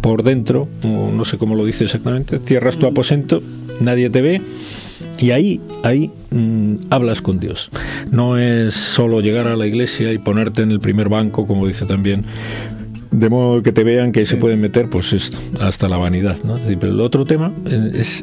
por 0.00 0.22
dentro, 0.22 0.68
no 0.82 1.24
sé 1.24 1.36
cómo 1.36 1.54
lo 1.54 1.64
dice 1.64 1.84
exactamente, 1.84 2.38
cierras 2.40 2.78
tu 2.78 2.86
aposento, 2.86 3.42
nadie 3.80 4.08
te 4.08 4.22
ve 4.22 4.40
y 5.20 5.30
ahí, 5.32 5.60
ahí 5.82 6.10
mm, 6.30 6.76
hablas 6.90 7.20
con 7.20 7.38
Dios. 7.38 7.70
No 8.10 8.38
es 8.38 8.74
solo 8.74 9.20
llegar 9.20 9.46
a 9.46 9.56
la 9.56 9.66
iglesia 9.66 10.12
y 10.12 10.18
ponerte 10.18 10.62
en 10.62 10.70
el 10.70 10.80
primer 10.80 11.08
banco, 11.08 11.46
como 11.46 11.66
dice 11.66 11.84
también, 11.84 12.24
de 13.10 13.28
modo 13.28 13.62
que 13.62 13.72
te 13.72 13.84
vean 13.84 14.12
que 14.12 14.24
se 14.24 14.36
pueden 14.36 14.60
meter, 14.60 14.88
pues 14.88 15.12
esto, 15.12 15.38
hasta 15.60 15.88
la 15.88 15.98
vanidad. 15.98 16.38
¿no? 16.42 16.56
Pero 16.80 16.92
el 16.92 17.00
otro 17.00 17.24
tema 17.24 17.52
eh, 17.66 17.92
es 17.94 18.22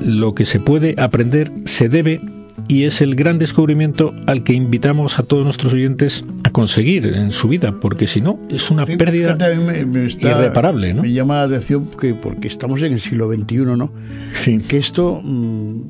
lo 0.00 0.34
que 0.34 0.44
se 0.44 0.58
puede 0.58 0.94
aprender, 0.98 1.52
se 1.64 1.88
debe 1.88 2.20
y 2.66 2.84
es 2.84 3.00
el 3.00 3.14
gran 3.14 3.38
descubrimiento 3.38 4.14
al 4.26 4.42
que 4.42 4.52
invitamos 4.52 5.18
a 5.18 5.22
todos 5.22 5.44
nuestros 5.44 5.72
oyentes 5.72 6.24
a 6.44 6.50
conseguir 6.50 7.06
en 7.06 7.30
su 7.30 7.48
vida, 7.48 7.78
porque 7.80 8.06
si 8.06 8.20
no, 8.20 8.38
es 8.48 8.70
una 8.70 8.84
pérdida 8.84 9.36
irreparable. 10.20 10.94
¿no? 10.94 11.02
Me 11.02 11.12
llama 11.12 11.36
la 11.36 11.42
atención 11.44 11.88
que, 11.90 12.14
porque 12.14 12.48
estamos 12.48 12.82
en 12.82 12.92
el 12.92 13.00
siglo 13.00 13.32
XXI, 13.32 13.56
¿no? 13.58 13.92
Que 14.68 14.76
esto, 14.76 15.20
mm, 15.22 15.82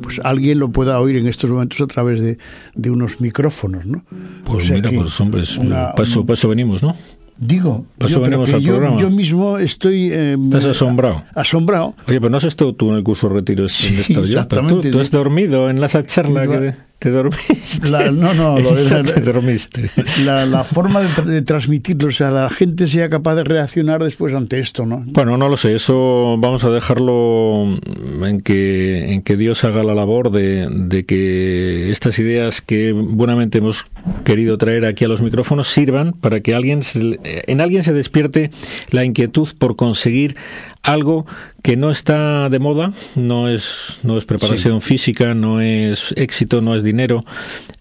pues 0.00 0.20
alguien 0.24 0.58
lo 0.58 0.70
pueda 0.70 1.00
oír 1.00 1.16
en 1.16 1.26
estos 1.26 1.50
momentos 1.50 1.80
a 1.80 1.86
través 1.86 2.20
de, 2.20 2.38
de 2.74 2.90
unos 2.90 3.20
micrófonos, 3.20 3.86
¿no? 3.86 4.04
Pues 4.44 4.70
mira, 4.70 4.90
pues 4.90 5.20
hombres, 5.20 5.60
paso, 5.96 6.24
paso 6.24 6.48
venimos, 6.48 6.82
¿no? 6.82 6.94
Digo, 7.40 7.86
yo, 8.00 9.10
mismo 9.10 9.58
estoy... 9.58 10.10
Eh, 10.12 10.36
¿Estás 10.42 10.64
asombrado? 10.64 11.22
Asombrado. 11.36 11.94
Oye, 12.08 12.20
pero 12.20 12.30
no 12.30 12.36
has 12.36 12.44
estado 12.44 12.74
tú 12.74 12.90
en 12.90 12.96
el 12.96 13.04
curso 13.04 13.28
de 13.28 13.34
retiro 13.34 13.68
sí, 13.68 13.96
exactamente. 13.96 14.90
Tú, 14.90 14.98
has 14.98 15.12
dormido 15.12 15.70
en 15.70 15.82
esa 15.82 16.04
charla 16.04 16.48
que... 16.48 16.74
¿Te 16.98 17.10
dormiste? 17.10 17.90
no, 17.90 18.34
no, 18.34 18.58
lo 18.58 18.74
te 19.14 19.20
dormiste. 19.20 19.88
La, 20.24 20.64
forma 20.64 21.00
de, 21.02 21.42
transmitirlo, 21.42 22.08
o 22.08 22.10
sea, 22.10 22.30
la 22.30 22.48
gente 22.48 22.88
sea 22.88 23.08
capaz 23.08 23.36
de 23.36 23.44
reaccionar 23.44 24.02
después 24.02 24.34
ante 24.34 24.58
esto, 24.58 24.84
¿no? 24.84 25.04
Bueno, 25.06 25.36
no 25.36 25.48
lo 25.48 25.56
sé, 25.56 25.76
eso 25.76 26.36
vamos 26.38 26.64
a 26.64 26.70
dejarlo 26.70 27.78
en 28.24 28.40
que, 28.40 29.12
en 29.12 29.22
que 29.22 29.36
Dios 29.36 29.62
haga 29.62 29.84
la 29.84 29.94
labor 29.94 30.32
de, 30.32 30.68
de 30.70 31.04
que 31.04 31.90
estas 31.90 32.18
ideas 32.18 32.60
que 32.62 32.90
buenamente 32.92 33.58
hemos 33.58 33.86
querido 34.28 34.58
traer 34.58 34.84
aquí 34.84 35.06
a 35.06 35.08
los 35.08 35.22
micrófonos 35.22 35.68
sirvan 35.68 36.12
para 36.12 36.40
que 36.40 36.54
alguien 36.54 36.82
en 36.92 37.60
alguien 37.62 37.82
se 37.82 37.94
despierte 37.94 38.50
la 38.90 39.02
inquietud 39.02 39.48
por 39.56 39.74
conseguir 39.74 40.36
algo 40.82 41.24
que 41.62 41.78
no 41.78 41.90
está 41.90 42.50
de 42.50 42.58
moda, 42.58 42.92
no 43.14 43.48
es, 43.48 44.00
no 44.02 44.18
es 44.18 44.26
preparación 44.26 44.82
física, 44.82 45.32
no 45.32 45.62
es 45.62 46.12
éxito, 46.14 46.60
no 46.60 46.76
es 46.76 46.82
dinero, 46.82 47.24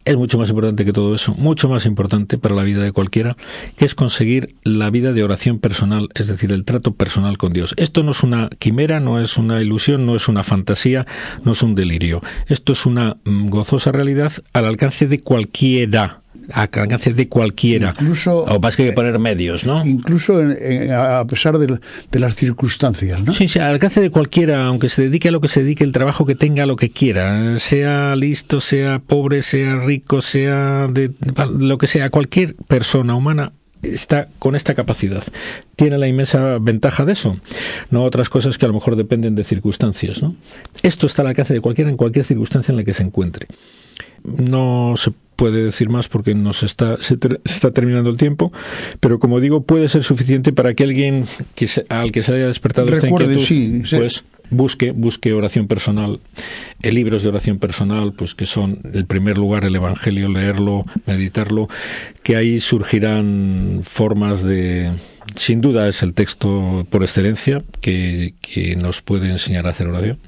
es 0.05 0.15
mucho 0.15 0.37
más 0.37 0.47
importante 0.49 0.85
que 0.85 0.93
todo 0.93 1.13
eso, 1.13 1.35
mucho 1.35 1.67
más 1.67 1.85
importante 1.85 2.37
para 2.37 2.55
la 2.55 2.63
vida 2.63 2.81
de 2.81 2.93
cualquiera, 2.93 3.35
que 3.75 3.83
es 3.83 3.93
conseguir 3.93 4.55
la 4.63 4.89
vida 4.89 5.11
de 5.11 5.23
oración 5.23 5.59
personal, 5.59 6.07
es 6.15 6.27
decir, 6.27 6.53
el 6.53 6.63
trato 6.63 6.93
personal 6.93 7.37
con 7.37 7.51
Dios. 7.51 7.73
Esto 7.75 8.03
no 8.03 8.11
es 8.11 8.23
una 8.23 8.49
quimera, 8.57 9.01
no 9.01 9.19
es 9.19 9.35
una 9.35 9.61
ilusión, 9.61 10.05
no 10.05 10.15
es 10.15 10.29
una 10.29 10.45
fantasía, 10.45 11.05
no 11.43 11.51
es 11.51 11.61
un 11.61 11.75
delirio. 11.75 12.21
Esto 12.47 12.71
es 12.71 12.85
una 12.85 13.17
mm, 13.25 13.49
gozosa 13.49 13.91
realidad 13.91 14.31
al 14.53 14.63
alcance 14.63 15.07
de 15.07 15.19
cualquiera 15.19 16.21
a 16.53 16.63
alcance 16.63 17.13
de 17.13 17.27
cualquiera. 17.27 17.93
Incluso, 17.99 18.43
o 18.43 18.59
más 18.59 18.75
que 18.75 18.83
hay 18.83 18.89
que 18.89 18.95
poner 18.95 19.17
medios, 19.19 19.65
¿no? 19.65 19.85
Incluso 19.85 20.39
a 20.39 21.25
pesar 21.25 21.57
de, 21.57 21.79
las 22.19 22.35
circunstancias, 22.35 23.21
¿no? 23.23 23.33
Sí, 23.33 23.47
sí, 23.47 23.59
al 23.59 23.73
alcance 23.73 24.01
de 24.01 24.09
cualquiera, 24.09 24.65
aunque 24.65 24.89
se 24.89 25.03
dedique 25.03 25.29
a 25.29 25.31
lo 25.31 25.41
que 25.41 25.47
se 25.47 25.63
dedique, 25.63 25.83
el 25.83 25.91
trabajo 25.91 26.25
que 26.25 26.35
tenga, 26.35 26.65
lo 26.65 26.75
que 26.75 26.89
quiera, 26.89 27.59
sea 27.59 28.15
listo, 28.15 28.61
sea 28.61 28.99
pobre, 28.99 29.41
sea 29.41 29.77
rico, 29.77 30.21
sea 30.21 30.87
de 30.87 31.11
lo 31.57 31.77
que 31.77 31.87
sea, 31.87 32.09
cualquier 32.09 32.55
persona 32.55 33.15
humana 33.15 33.53
está 33.83 34.27
con 34.39 34.55
esta 34.55 34.73
capacidad. 34.73 35.23
Tiene 35.75 35.97
la 35.97 36.07
inmensa 36.07 36.57
ventaja 36.59 37.05
de 37.05 37.13
eso, 37.13 37.37
no 37.91 38.03
otras 38.03 38.29
cosas 38.29 38.57
que 38.57 38.65
a 38.65 38.67
lo 38.67 38.73
mejor 38.73 38.95
dependen 38.95 39.35
de 39.35 39.43
circunstancias, 39.43 40.21
¿no? 40.21 40.35
Esto 40.83 41.05
está 41.05 41.21
al 41.21 41.29
alcance 41.29 41.53
de 41.53 41.61
cualquiera 41.61 41.89
en 41.89 41.97
cualquier 41.97 42.25
circunstancia 42.25 42.71
en 42.71 42.77
la 42.77 42.83
que 42.83 42.93
se 42.93 43.03
encuentre. 43.03 43.47
No 44.23 44.93
se 44.97 45.11
puede 45.37 45.63
decir 45.63 45.89
más 45.89 46.09
porque 46.09 46.35
nos 46.35 46.63
está, 46.63 46.97
se, 47.01 47.17
está 47.45 47.71
terminando 47.71 48.09
el 48.09 48.17
tiempo, 48.17 48.51
pero 48.99 49.19
como 49.19 49.39
digo, 49.39 49.63
puede 49.63 49.87
ser 49.87 50.03
suficiente 50.03 50.51
para 50.51 50.73
que 50.73 50.83
alguien 50.83 51.25
que 51.55 51.69
al 51.87 52.11
que 52.11 52.23
se 52.23 52.33
haya 52.33 52.47
despertado 52.47 52.91
esta 52.91 53.07
inquietud, 53.07 53.85
pues 53.89 54.25
busque, 54.49 54.91
busque 54.91 55.33
oración 55.33 55.67
personal, 55.67 56.19
eh, 56.81 56.91
libros 56.91 57.23
de 57.23 57.29
oración 57.29 57.59
personal, 57.59 58.13
pues 58.13 58.35
que 58.35 58.45
son, 58.45 58.79
en 58.93 59.05
primer 59.05 59.37
lugar, 59.37 59.63
el 59.63 59.75
Evangelio, 59.75 60.27
leerlo, 60.27 60.85
meditarlo, 61.05 61.67
que 62.23 62.35
ahí 62.35 62.59
surgirán 62.59 63.81
formas 63.83 64.43
de, 64.43 64.91
sin 65.37 65.61
duda 65.61 65.87
es 65.87 66.03
el 66.03 66.13
texto 66.13 66.85
por 66.89 67.03
excelencia 67.03 67.63
que, 67.81 68.33
que, 68.41 68.75
nos 68.75 69.01
puede 69.01 69.29
enseñar 69.29 69.67
a 69.67 69.69
hacer 69.69 69.87
oración, 69.87 70.19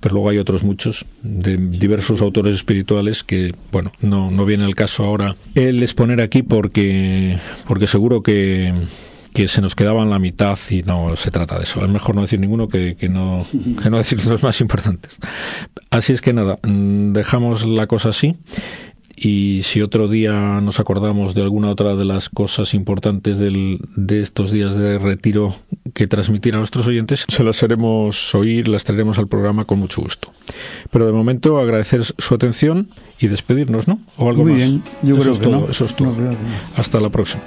pero 0.00 0.14
luego 0.14 0.30
hay 0.30 0.38
otros 0.38 0.62
muchos 0.62 1.06
de 1.22 1.56
diversos 1.56 2.20
autores 2.20 2.54
espirituales 2.54 3.24
que, 3.24 3.54
bueno, 3.72 3.92
no, 4.00 4.30
no 4.30 4.44
viene 4.44 4.64
el 4.66 4.74
caso 4.74 5.04
ahora 5.04 5.36
el 5.54 5.82
exponer 5.82 6.20
aquí 6.20 6.42
porque, 6.42 7.38
porque 7.66 7.86
seguro 7.86 8.22
que 8.22 8.72
que 9.32 9.46
se 9.48 9.60
nos 9.60 9.74
quedaban 9.74 10.10
la 10.10 10.18
mitad 10.18 10.58
y 10.70 10.82
no 10.82 11.14
se 11.16 11.30
trata 11.30 11.56
de 11.56 11.64
eso. 11.64 11.84
Es 11.84 11.88
mejor 11.88 12.14
no 12.16 12.22
decir 12.22 12.40
ninguno 12.40 12.68
que, 12.68 12.96
que, 12.96 13.08
no, 13.08 13.46
que 13.80 13.88
no 13.88 13.98
decir 13.98 14.24
los 14.26 14.42
más 14.42 14.60
importantes. 14.60 15.16
Así 15.90 16.12
es 16.12 16.20
que 16.20 16.32
nada, 16.32 16.58
mm, 16.62 17.12
dejamos 17.12 17.64
la 17.64 17.86
cosa 17.86 18.08
así 18.08 18.36
y 19.16 19.62
si 19.64 19.82
otro 19.82 20.08
día 20.08 20.60
nos 20.60 20.80
acordamos 20.80 21.34
de 21.34 21.42
alguna 21.42 21.70
otra 21.70 21.96
de 21.96 22.04
las 22.04 22.28
cosas 22.28 22.74
importantes 22.74 23.38
del, 23.38 23.78
de 23.96 24.20
estos 24.20 24.50
días 24.50 24.76
de 24.76 24.98
retiro 24.98 25.54
que 25.94 26.06
transmitir 26.06 26.54
a 26.54 26.58
nuestros 26.58 26.86
oyentes, 26.86 27.26
se 27.28 27.44
las 27.44 27.62
haremos 27.62 28.34
oír, 28.34 28.68
las 28.68 28.84
traeremos 28.84 29.18
al 29.18 29.28
programa 29.28 29.64
con 29.64 29.78
mucho 29.78 30.00
gusto. 30.00 30.32
Pero 30.90 31.06
de 31.06 31.12
momento 31.12 31.58
agradecer 31.58 32.04
su 32.04 32.34
atención 32.34 32.90
y 33.18 33.28
despedirnos, 33.28 33.88
¿no? 33.88 34.00
O 34.16 34.28
algo 34.30 34.42
Muy 34.42 34.52
más. 34.52 34.62
bien, 34.62 34.82
yo 35.02 35.16
eso 35.16 35.22
creo 35.22 35.32
es 35.34 35.38
que 35.38 35.44
todo, 35.46 35.60
no. 35.60 35.70
Eso 35.70 35.84
es 35.84 35.96
todo. 35.96 36.12
No. 36.12 36.36
Hasta 36.76 37.00
la 37.00 37.10
próxima. 37.10 37.42